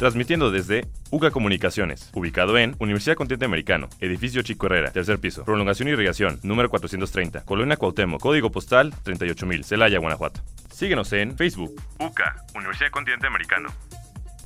Transmitiendo 0.00 0.50
desde 0.50 0.86
UCA 1.10 1.30
Comunicaciones, 1.30 2.10
ubicado 2.14 2.56
en 2.56 2.74
Universidad 2.78 3.16
Continente 3.16 3.44
Americano, 3.44 3.90
edificio 4.00 4.40
Chico 4.40 4.64
Herrera, 4.64 4.92
tercer 4.92 5.18
piso, 5.18 5.44
prolongación 5.44 5.88
y 5.88 5.90
irrigación, 5.90 6.40
número 6.42 6.70
430, 6.70 7.44
Colonia 7.44 7.76
Cuauhtémoc, 7.76 8.18
código 8.18 8.50
postal 8.50 8.94
38000, 9.02 9.62
Celaya, 9.62 9.98
Guanajuato. 9.98 10.40
Síguenos 10.72 11.12
en 11.12 11.36
Facebook, 11.36 11.78
UCA, 11.98 12.34
Universidad 12.54 12.88
Continente 12.90 13.26
Americano. 13.26 13.68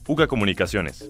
UCA 0.09 0.27
Comunicaciones. 0.27 1.09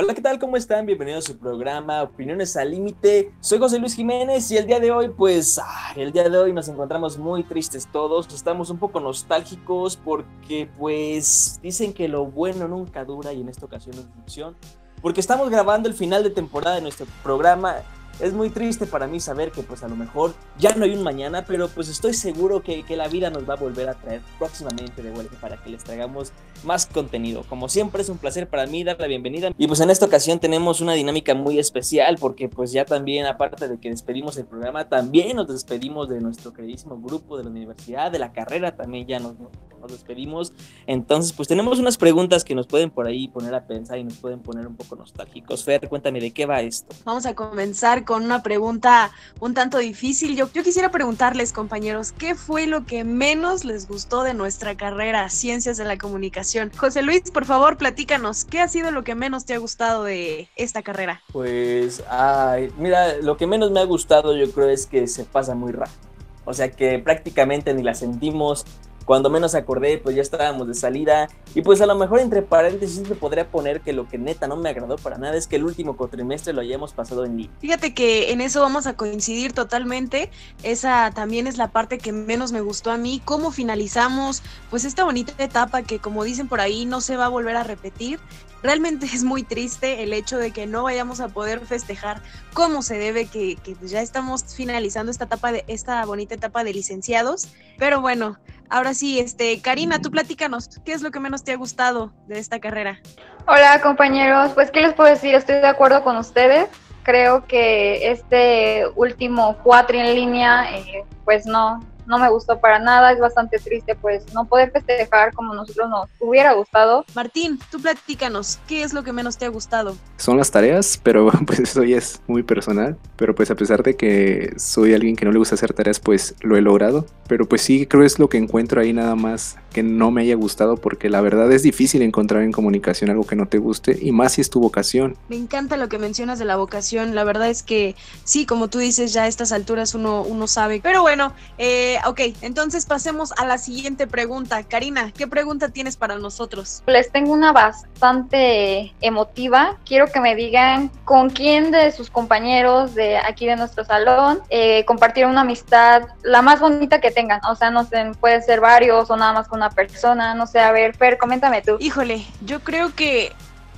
Hola, 0.00 0.14
¿qué 0.14 0.22
tal? 0.22 0.38
¿Cómo 0.38 0.56
están? 0.56 0.86
Bienvenidos 0.86 1.24
a 1.24 1.32
su 1.32 1.38
programa 1.38 2.04
Opiniones 2.04 2.56
al 2.56 2.70
Límite. 2.70 3.32
Soy 3.40 3.58
José 3.58 3.80
Luis 3.80 3.96
Jiménez 3.96 4.48
y 4.52 4.56
el 4.56 4.64
día 4.64 4.78
de 4.78 4.92
hoy, 4.92 5.08
pues, 5.08 5.60
el 5.96 6.12
día 6.12 6.28
de 6.28 6.38
hoy 6.38 6.52
nos 6.52 6.68
encontramos 6.68 7.18
muy 7.18 7.42
tristes 7.42 7.88
todos. 7.90 8.32
Estamos 8.32 8.70
un 8.70 8.78
poco 8.78 9.00
nostálgicos 9.00 9.96
porque, 9.96 10.70
pues, 10.78 11.58
dicen 11.64 11.92
que 11.92 12.06
lo 12.06 12.26
bueno 12.26 12.68
nunca 12.68 13.04
dura 13.04 13.32
y 13.32 13.40
en 13.40 13.48
esta 13.48 13.66
ocasión 13.66 13.96
no 13.96 14.02
es 14.02 14.08
función. 14.14 14.56
Porque 15.02 15.18
estamos 15.18 15.50
grabando 15.50 15.88
el 15.88 15.96
final 15.96 16.22
de 16.22 16.30
temporada 16.30 16.76
de 16.76 16.82
nuestro 16.82 17.04
programa 17.24 17.78
es 18.20 18.32
muy 18.32 18.50
triste 18.50 18.86
para 18.86 19.06
mí 19.06 19.20
saber 19.20 19.52
que 19.52 19.62
pues 19.62 19.82
a 19.82 19.88
lo 19.88 19.96
mejor 19.96 20.34
ya 20.58 20.74
no 20.74 20.84
hay 20.84 20.94
un 20.94 21.02
mañana, 21.02 21.44
pero 21.46 21.68
pues 21.68 21.88
estoy 21.88 22.14
seguro 22.14 22.62
que, 22.62 22.84
que, 22.84 22.96
la 22.96 23.08
vida 23.08 23.30
nos 23.30 23.48
va 23.48 23.54
a 23.54 23.56
volver 23.56 23.88
a 23.88 23.94
traer 23.94 24.22
próximamente 24.38 25.02
de 25.02 25.10
vuelta 25.10 25.36
para 25.40 25.56
que 25.62 25.70
les 25.70 25.84
traigamos 25.84 26.32
más 26.64 26.86
contenido. 26.86 27.44
Como 27.48 27.68
siempre 27.68 28.02
es 28.02 28.08
un 28.08 28.18
placer 28.18 28.48
para 28.48 28.66
mí 28.66 28.82
dar 28.82 28.98
la 28.98 29.06
bienvenida 29.06 29.50
y 29.56 29.66
pues 29.68 29.80
en 29.80 29.90
esta 29.90 30.06
ocasión 30.06 30.40
tenemos 30.40 30.80
una 30.80 30.94
dinámica 30.94 31.34
muy 31.34 31.58
especial 31.58 32.16
porque 32.18 32.48
pues 32.48 32.72
ya 32.72 32.84
también 32.84 33.26
aparte 33.26 33.68
de 33.68 33.78
que 33.78 33.90
despedimos 33.90 34.36
el 34.36 34.46
programa, 34.46 34.88
también 34.88 35.36
nos 35.36 35.48
despedimos 35.48 36.08
de 36.08 36.20
nuestro 36.20 36.52
queridísimo 36.52 37.00
grupo 37.00 37.36
de 37.36 37.44
la 37.44 37.50
universidad, 37.50 38.10
de 38.10 38.18
la 38.18 38.32
carrera 38.32 38.74
también 38.74 39.06
ya 39.06 39.20
nos, 39.20 39.34
nos 39.80 39.92
despedimos. 39.92 40.52
Entonces 40.86 41.32
pues 41.32 41.46
tenemos 41.46 41.78
unas 41.78 41.96
preguntas 41.96 42.44
que 42.44 42.54
nos 42.54 42.66
pueden 42.66 42.90
por 42.90 43.06
ahí 43.06 43.28
poner 43.28 43.54
a 43.54 43.66
pensar 43.66 43.98
y 43.98 44.04
nos 44.04 44.16
pueden 44.16 44.40
poner 44.40 44.66
un 44.66 44.76
poco 44.76 44.96
nostálgicos. 44.96 45.64
Fer, 45.64 45.88
cuéntame 45.88 46.20
de 46.20 46.32
qué 46.32 46.46
va 46.46 46.60
esto. 46.60 46.96
Vamos 47.04 47.26
a 47.26 47.34
comenzar 47.34 48.04
con 48.08 48.24
una 48.24 48.42
pregunta 48.42 49.10
un 49.38 49.52
tanto 49.52 49.76
difícil. 49.76 50.34
Yo, 50.34 50.50
yo 50.50 50.62
quisiera 50.62 50.90
preguntarles, 50.90 51.52
compañeros, 51.52 52.12
¿qué 52.12 52.34
fue 52.34 52.66
lo 52.66 52.86
que 52.86 53.04
menos 53.04 53.66
les 53.66 53.86
gustó 53.86 54.22
de 54.22 54.32
nuestra 54.32 54.78
carrera, 54.78 55.28
Ciencias 55.28 55.76
de 55.76 55.84
la 55.84 55.98
Comunicación? 55.98 56.72
José 56.74 57.02
Luis, 57.02 57.30
por 57.30 57.44
favor, 57.44 57.76
platícanos, 57.76 58.46
¿qué 58.46 58.60
ha 58.60 58.68
sido 58.68 58.92
lo 58.92 59.04
que 59.04 59.14
menos 59.14 59.44
te 59.44 59.52
ha 59.52 59.58
gustado 59.58 60.04
de 60.04 60.48
esta 60.56 60.80
carrera? 60.80 61.20
Pues, 61.32 62.02
ay, 62.08 62.72
mira, 62.78 63.18
lo 63.18 63.36
que 63.36 63.46
menos 63.46 63.70
me 63.72 63.80
ha 63.80 63.84
gustado 63.84 64.34
yo 64.34 64.50
creo 64.52 64.70
es 64.70 64.86
que 64.86 65.06
se 65.06 65.24
pasa 65.24 65.54
muy 65.54 65.72
rápido. 65.72 65.98
O 66.46 66.54
sea 66.54 66.70
que 66.70 66.98
prácticamente 67.00 67.74
ni 67.74 67.82
la 67.82 67.94
sentimos, 67.94 68.64
cuando 69.08 69.30
menos 69.30 69.54
acordé, 69.54 69.96
pues 69.96 70.14
ya 70.14 70.20
estábamos 70.20 70.68
de 70.68 70.74
salida. 70.74 71.30
Y 71.54 71.62
pues 71.62 71.80
a 71.80 71.86
lo 71.86 71.94
mejor 71.94 72.20
entre 72.20 72.42
paréntesis 72.42 73.08
me 73.08 73.14
podría 73.14 73.50
poner 73.50 73.80
que 73.80 73.94
lo 73.94 74.06
que 74.06 74.18
neta 74.18 74.46
no 74.46 74.56
me 74.56 74.68
agradó 74.68 74.96
para 74.96 75.16
nada 75.16 75.34
es 75.34 75.46
que 75.46 75.56
el 75.56 75.64
último 75.64 75.96
cuatrimestre 75.96 76.52
lo 76.52 76.60
hayamos 76.60 76.92
pasado 76.92 77.24
en 77.24 77.38
línea. 77.38 77.56
Fíjate 77.58 77.94
que 77.94 78.32
en 78.32 78.42
eso 78.42 78.60
vamos 78.60 78.86
a 78.86 78.96
coincidir 78.96 79.54
totalmente. 79.54 80.30
Esa 80.62 81.10
también 81.14 81.46
es 81.46 81.56
la 81.56 81.68
parte 81.68 81.96
que 81.96 82.12
menos 82.12 82.52
me 82.52 82.60
gustó 82.60 82.90
a 82.90 82.98
mí. 82.98 83.22
Cómo 83.24 83.50
finalizamos 83.50 84.42
pues 84.68 84.84
esta 84.84 85.04
bonita 85.04 85.32
etapa 85.42 85.80
que 85.80 86.00
como 86.00 86.22
dicen 86.22 86.46
por 86.46 86.60
ahí 86.60 86.84
no 86.84 87.00
se 87.00 87.16
va 87.16 87.24
a 87.24 87.30
volver 87.30 87.56
a 87.56 87.64
repetir. 87.64 88.20
Realmente 88.62 89.06
es 89.06 89.24
muy 89.24 89.42
triste 89.42 90.02
el 90.02 90.12
hecho 90.12 90.36
de 90.36 90.50
que 90.50 90.66
no 90.66 90.82
vayamos 90.82 91.20
a 91.20 91.28
poder 91.28 91.64
festejar 91.64 92.22
como 92.54 92.82
se 92.82 92.98
debe, 92.98 93.26
que, 93.26 93.56
pues 93.78 93.90
ya 93.90 94.00
estamos 94.02 94.44
finalizando 94.54 95.12
esta 95.12 95.24
etapa 95.24 95.52
de 95.52 95.64
esta 95.68 96.04
bonita 96.04 96.34
etapa 96.34 96.64
de 96.64 96.72
licenciados. 96.72 97.48
Pero 97.78 98.00
bueno, 98.00 98.38
Ahora 98.70 98.92
sí, 98.92 99.18
este, 99.18 99.62
Karina, 99.62 99.98
tú 100.00 100.10
platícanos, 100.10 100.68
¿qué 100.84 100.92
es 100.92 101.00
lo 101.00 101.10
que 101.10 101.20
menos 101.20 101.42
te 101.42 101.52
ha 101.52 101.56
gustado 101.56 102.12
de 102.26 102.38
esta 102.38 102.60
carrera? 102.60 103.00
Hola 103.46 103.80
compañeros, 103.80 104.52
pues 104.52 104.70
qué 104.70 104.82
les 104.82 104.92
puedo 104.92 105.08
decir, 105.08 105.34
estoy 105.34 105.56
de 105.56 105.66
acuerdo 105.66 106.04
con 106.04 106.18
ustedes. 106.18 106.68
Creo 107.02 107.46
que 107.46 108.10
este 108.10 108.84
último 108.94 109.56
cuatri 109.62 110.00
en 110.00 110.14
línea, 110.14 110.70
eh, 110.76 111.04
pues 111.24 111.46
no, 111.46 111.82
no 112.08 112.18
me 112.18 112.28
gustó 112.30 112.58
para 112.58 112.78
nada, 112.78 113.12
es 113.12 113.20
bastante 113.20 113.58
triste 113.58 113.94
pues 113.94 114.24
no 114.32 114.46
poder 114.46 114.72
festejar 114.72 115.32
como 115.34 115.54
nosotros 115.54 115.88
nos 115.88 116.08
hubiera 116.18 116.54
gustado. 116.54 117.04
Martín, 117.14 117.58
tú 117.70 117.80
platícanos, 117.80 118.58
¿qué 118.66 118.82
es 118.82 118.92
lo 118.92 119.04
que 119.04 119.12
menos 119.12 119.36
te 119.36 119.44
ha 119.44 119.48
gustado? 119.48 119.96
Son 120.16 120.36
las 120.36 120.50
tareas, 120.50 120.98
pero 121.02 121.30
pues 121.46 121.60
eso 121.60 121.84
ya 121.84 121.98
es 121.98 122.20
muy 122.26 122.42
personal, 122.42 122.96
pero 123.16 123.34
pues 123.34 123.50
a 123.50 123.54
pesar 123.54 123.82
de 123.82 123.96
que 123.96 124.54
soy 124.56 124.94
alguien 124.94 125.14
que 125.14 125.24
no 125.24 125.32
le 125.32 125.38
gusta 125.38 125.54
hacer 125.54 125.72
tareas, 125.72 126.00
pues 126.00 126.34
lo 126.40 126.56
he 126.56 126.60
logrado, 126.62 127.06
pero 127.28 127.46
pues 127.46 127.62
sí 127.62 127.86
creo 127.86 128.02
es 128.02 128.18
lo 128.18 128.28
que 128.28 128.38
encuentro 128.38 128.80
ahí 128.80 128.92
nada 128.92 129.14
más 129.14 129.56
que 129.72 129.82
no 129.82 130.10
me 130.10 130.22
haya 130.22 130.34
gustado 130.34 130.76
porque 130.76 131.10
la 131.10 131.20
verdad 131.20 131.52
es 131.52 131.62
difícil 131.62 132.02
encontrar 132.02 132.42
en 132.42 132.52
comunicación 132.52 133.10
algo 133.10 133.26
que 133.26 133.36
no 133.36 133.46
te 133.46 133.58
guste 133.58 133.98
y 134.00 134.12
más 134.12 134.32
si 134.32 134.40
es 134.40 134.50
tu 134.50 134.60
vocación. 134.60 135.16
Me 135.28 135.36
encanta 135.36 135.76
lo 135.76 135.88
que 135.88 135.98
mencionas 135.98 136.38
de 136.38 136.46
la 136.46 136.56
vocación, 136.56 137.14
la 137.14 137.24
verdad 137.24 137.48
es 137.50 137.62
que 137.62 137.94
sí, 138.24 138.46
como 138.46 138.68
tú 138.68 138.78
dices, 138.78 139.12
ya 139.12 139.24
a 139.24 139.26
estas 139.26 139.52
alturas 139.52 139.94
uno, 139.94 140.22
uno 140.22 140.46
sabe, 140.46 140.80
pero 140.82 141.02
bueno, 141.02 141.34
eh, 141.58 141.97
ok, 142.06 142.20
entonces 142.42 142.86
pasemos 142.86 143.32
a 143.32 143.44
la 143.44 143.58
siguiente 143.58 144.06
pregunta. 144.06 144.62
Karina, 144.62 145.12
¿qué 145.12 145.26
pregunta 145.26 145.68
tienes 145.68 145.96
para 145.96 146.16
nosotros? 146.16 146.82
Les 146.86 147.10
tengo 147.10 147.32
una 147.32 147.52
bastante 147.52 148.94
emotiva. 149.00 149.76
Quiero 149.84 150.06
que 150.06 150.20
me 150.20 150.34
digan 150.34 150.90
con 151.04 151.30
quién 151.30 151.70
de 151.70 151.92
sus 151.92 152.10
compañeros 152.10 152.94
de 152.94 153.18
aquí 153.18 153.46
de 153.46 153.56
nuestro 153.56 153.84
salón 153.84 154.40
eh, 154.50 154.84
compartir 154.84 155.26
una 155.26 155.42
amistad 155.42 156.02
la 156.22 156.42
más 156.42 156.60
bonita 156.60 157.00
que 157.00 157.10
tengan. 157.10 157.40
O 157.46 157.54
sea, 157.54 157.70
no 157.70 157.84
sé, 157.84 158.12
pueden 158.20 158.42
ser 158.42 158.60
varios 158.60 159.10
o 159.10 159.16
nada 159.16 159.32
más 159.32 159.48
con 159.48 159.58
una 159.58 159.70
persona. 159.70 160.34
No 160.34 160.46
sé, 160.46 160.60
a 160.60 160.72
ver, 160.72 160.96
Fer, 160.96 161.18
coméntame 161.18 161.62
tú. 161.62 161.76
Híjole, 161.80 162.24
yo 162.40 162.60
creo 162.60 162.94
que 162.94 163.32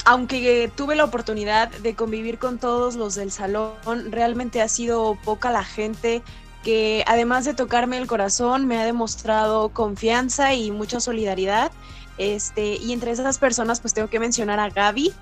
aunque 0.04 0.70
tuve 0.76 0.96
la 0.96 1.04
oportunidad 1.04 1.68
de 1.68 1.94
convivir 1.94 2.38
con 2.38 2.58
todos 2.58 2.96
los 2.96 3.14
del 3.14 3.30
salón, 3.30 3.74
realmente 4.10 4.62
ha 4.62 4.68
sido 4.68 5.16
poca 5.24 5.50
la 5.50 5.64
gente 5.64 6.22
que 6.62 7.04
además 7.06 7.44
de 7.44 7.54
tocarme 7.54 7.98
el 7.98 8.06
corazón, 8.06 8.66
me 8.66 8.78
ha 8.78 8.84
demostrado 8.84 9.70
confianza 9.70 10.54
y 10.54 10.70
mucha 10.70 11.00
solidaridad. 11.00 11.72
Este, 12.18 12.76
y 12.76 12.92
entre 12.92 13.12
esas 13.12 13.38
personas, 13.38 13.80
pues 13.80 13.94
tengo 13.94 14.08
que 14.08 14.20
mencionar 14.20 14.60
a 14.60 14.68
Gaby. 14.68 15.12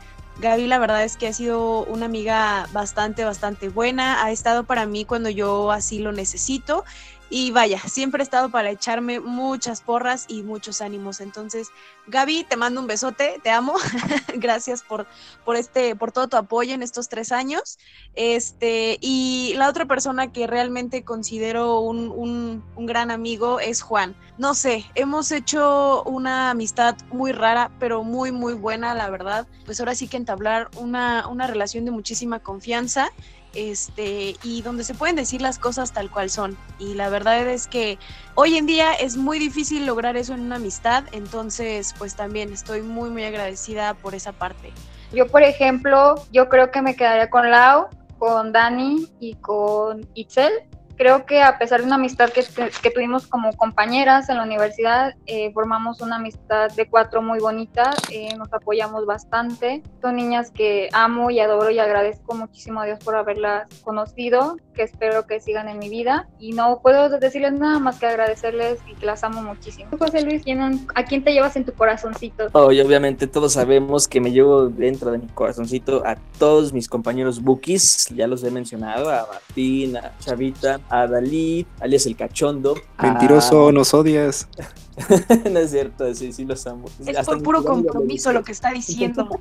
Gaby, 0.41 0.67
la 0.67 0.79
verdad 0.79 1.05
es 1.05 1.17
que 1.17 1.29
ha 1.29 1.33
sido 1.33 1.85
una 1.85 2.07
amiga 2.07 2.69
bastante, 2.73 3.25
bastante 3.25 3.69
buena. 3.69 4.25
Ha 4.25 4.31
estado 4.31 4.65
para 4.65 4.87
mí 4.87 5.05
cuando 5.05 5.29
yo 5.31 5.73
así 5.73 5.99
lo 5.99 6.13
necesito. 6.13 6.85
Y 7.31 7.51
vaya, 7.51 7.79
siempre 7.81 8.23
he 8.23 8.25
estado 8.25 8.51
para 8.51 8.71
echarme 8.71 9.21
muchas 9.21 9.83
porras 9.83 10.25
y 10.29 10.43
muchos 10.43 10.81
ánimos. 10.81 11.21
Entonces, 11.21 11.69
Gaby, 12.07 12.45
te 12.45 12.57
mando 12.57 12.81
un 12.81 12.87
besote, 12.87 13.39
te 13.43 13.51
amo. 13.51 13.75
Gracias 14.37 14.83
por, 14.83 15.07
por, 15.45 15.57
este, 15.57 15.95
por 15.95 16.11
todo 16.11 16.29
tu 16.29 16.37
apoyo 16.37 16.75
en 16.75 16.83
estos 16.83 17.09
tres 17.09 17.33
años. 17.33 17.79
Este, 18.15 18.99
y 19.01 19.53
la 19.57 19.69
otra 19.69 19.85
persona 19.87 20.33
que 20.33 20.47
realmente 20.47 21.05
considero 21.05 21.81
un, 21.81 22.09
un, 22.09 22.65
un 22.77 22.87
gran 22.87 23.11
amigo 23.11 23.61
es 23.61 23.83
Juan. 23.83 24.17
No 24.39 24.55
sé, 24.55 24.87
hemos 24.95 25.33
hecho 25.33 26.03
una 26.05 26.51
amistad 26.51 26.97
muy 27.11 27.33
rara, 27.33 27.71
pero 27.79 28.05
muy, 28.05 28.33
muy 28.33 28.55
buena, 28.55 28.95
la 28.95 29.11
verdad. 29.11 29.47
Pues 29.67 29.81
ahora 29.81 29.95
sí 29.95 30.09
que 30.09 30.17
entablar 30.17 30.71
una, 30.77 31.27
una 31.29 31.47
relación 31.47 31.85
de 31.85 31.91
muchísima 31.91 32.39
confianza 32.39 33.11
este, 33.59 34.37
y 34.45 34.63
donde 34.63 34.85
se 34.85 34.95
pueden 34.95 35.17
decir 35.17 35.43
las 35.43 35.59
cosas 35.59 35.93
tal 35.93 36.11
cual 36.11 36.31
son. 36.31 36.57
Y 36.79 36.95
la 36.95 37.09
verdad 37.09 37.47
es 37.49 37.67
que 37.67 37.99
hoy 38.37 38.57
en 38.57 38.67
día 38.67 38.93
es 38.93 39.17
muy 39.17 39.39
difícil 39.41 39.85
lograr 39.85 40.17
eso 40.17 40.33
en 40.35 40.41
una 40.41 40.57
amistad, 40.57 41.05
entonces 41.13 41.95
pues 41.99 42.15
también 42.15 42.53
estoy 42.53 42.83
muy 42.83 43.11
muy 43.11 43.25
agradecida 43.25 43.95
por 43.95 44.15
esa 44.15 44.33
parte. 44.33 44.73
Yo, 45.13 45.27
por 45.27 45.43
ejemplo, 45.43 46.15
yo 46.33 46.49
creo 46.49 46.71
que 46.71 46.83
me 46.83 46.95
quedaría 46.95 47.31
con 47.31 47.51
Lau, 47.51 47.89
con 48.19 48.53
Dani 48.53 49.09
y 49.19 49.35
con 49.35 50.07
Itzel 50.15 50.53
creo 50.99 51.25
que 51.25 51.41
a 51.41 51.59
pesar 51.59 51.81
de 51.81 51.87
una 51.87 51.95
amistad 51.95 52.31
que, 52.31 52.45
que, 52.83 52.91
tuvimos 52.91 53.29
como 53.29 53.53
compañeras 53.57 54.29
en 54.29 54.37
la 54.37 54.43
universidad, 54.43 55.15
eh, 55.27 55.53
formamos 55.53 56.01
una 56.01 56.17
amistad 56.17 56.71
de 56.73 56.89
cuatro 56.89 57.23
muy 57.23 57.39
bonita, 57.39 57.91
eh, 58.13 58.35
nos 58.37 58.53
apoyamos 58.53 59.07
bastante. 59.07 59.83
Son 60.03 60.17
niñas 60.17 60.51
que 60.51 60.89
amo 60.93 61.31
y 61.31 61.39
adoro 61.39 61.71
y 61.71 61.79
agradezco 61.79 62.35
muchísimo 62.35 62.81
a 62.81 62.85
Dios 62.85 62.99
por 62.99 63.15
haberlas 63.15 63.69
conocido, 63.83 64.57
que 64.75 64.83
espero 64.83 65.27
que 65.27 65.41
sigan 65.41 65.69
en 65.69 65.79
mi 65.79 65.89
vida. 65.89 66.29
Y 66.41 66.53
no 66.53 66.81
puedo 66.83 67.09
decirles 67.09 67.53
nada 67.53 67.79
más 67.79 68.01
que 68.01 68.07
agradecerles 68.07 68.81
y 68.91 68.95
que 68.95 69.07
las 69.07 69.23
amo 69.23 69.41
muchísimo. 69.41 69.91
José 69.97 70.23
Luis, 70.23 70.43
¿a 70.97 71.05
quién 71.05 71.23
te 71.23 71.33
llevas 71.33 71.55
en 71.55 71.65
tu 71.65 71.73
corazoncito? 71.73 72.49
Oh, 72.53 72.73
y 72.73 72.81
obviamente 72.81 73.29
todos 73.29 73.53
sabemos 73.53 74.09
que 74.09 74.21
me 74.21 74.33
llevo 74.33 74.69
dentro 74.69 75.13
de 75.13 75.19
mi 75.19 75.29
corazoncito 75.29 76.03
a 76.05 76.17
todos 76.39 76.73
mis 76.73 76.89
compañeros 76.89 77.41
bookies, 77.41 78.09
ya 78.09 78.27
los 78.27 78.43
he 78.43 78.51
mencionado, 78.51 79.11
a 79.11 79.29
Martín, 79.33 79.97
a 79.97 80.13
Chavita, 80.19 80.81
a 80.91 81.07
Dalí, 81.07 81.67
alias 81.81 82.07
el 82.07 82.17
cachondo. 82.17 82.75
Mentiroso, 83.03 83.73
nos 83.73 83.95
odias. 83.95 84.49
no 85.51 85.59
es 85.61 85.71
cierto, 85.71 86.13
sí, 86.15 86.33
sí 86.33 86.45
los 86.45 86.67
amo. 86.67 86.87
Es 87.07 87.17
Hasta 87.17 87.33
por 87.33 87.43
puro 87.43 87.65
compromiso 87.65 88.33
lo 88.33 88.43
que 88.43 88.53
está 88.53 88.71
diciendo. 88.73 89.29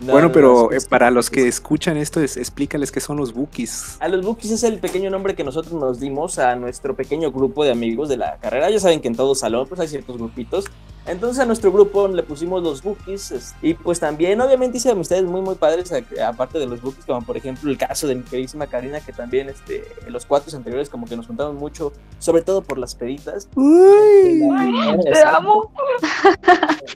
No, 0.00 0.12
bueno, 0.12 0.28
no, 0.28 0.32
pero 0.32 0.68
no, 0.70 0.76
eh, 0.76 0.80
para 0.88 1.10
los 1.10 1.28
que 1.28 1.46
escuchan 1.46 1.96
esto, 1.96 2.20
es- 2.20 2.36
explícales 2.36 2.90
qué 2.90 3.00
son 3.00 3.16
los 3.18 3.34
bookies. 3.34 3.96
A 4.00 4.08
los 4.08 4.24
Bookies 4.24 4.52
es 4.52 4.62
el 4.62 4.78
pequeño 4.78 5.10
nombre 5.10 5.34
que 5.34 5.44
nosotros 5.44 5.74
nos 5.74 6.00
dimos 6.00 6.38
a 6.38 6.56
nuestro 6.56 6.96
pequeño 6.96 7.30
grupo 7.30 7.64
de 7.64 7.70
amigos 7.70 8.08
de 8.08 8.16
la 8.16 8.38
carrera. 8.38 8.70
Ya 8.70 8.80
saben 8.80 9.00
que 9.00 9.08
en 9.08 9.14
todo 9.14 9.34
salón 9.34 9.66
pues 9.68 9.80
hay 9.80 9.88
ciertos 9.88 10.16
grupitos. 10.16 10.64
Entonces 11.04 11.40
a 11.40 11.44
nuestro 11.46 11.72
grupo 11.72 12.06
le 12.06 12.22
pusimos 12.22 12.62
los 12.62 12.82
Bookies 12.82 13.32
es- 13.32 13.54
y 13.60 13.74
pues 13.74 13.98
también 13.98 14.40
obviamente 14.40 14.76
hice 14.78 14.90
amistades 14.92 15.24
muy 15.24 15.40
muy 15.40 15.56
padres 15.56 15.92
aparte 16.24 16.58
de 16.60 16.66
los 16.66 16.80
Bookies 16.80 17.04
como 17.04 17.22
por 17.22 17.36
ejemplo 17.36 17.68
el 17.70 17.76
caso 17.76 18.06
de 18.06 18.14
mi 18.14 18.22
queridísima 18.22 18.68
Karina 18.68 19.00
que 19.00 19.12
también 19.12 19.48
este, 19.48 19.84
en 20.06 20.12
los 20.12 20.26
cuatro 20.26 20.56
anteriores 20.56 20.88
como 20.88 21.06
que 21.06 21.16
nos 21.16 21.26
juntamos 21.26 21.54
mucho 21.56 21.92
sobre 22.20 22.42
todo 22.42 22.62
por 22.62 22.78
las 22.78 22.94
peditas. 22.94 23.48
Te 25.02 25.22
amo. 25.24 25.72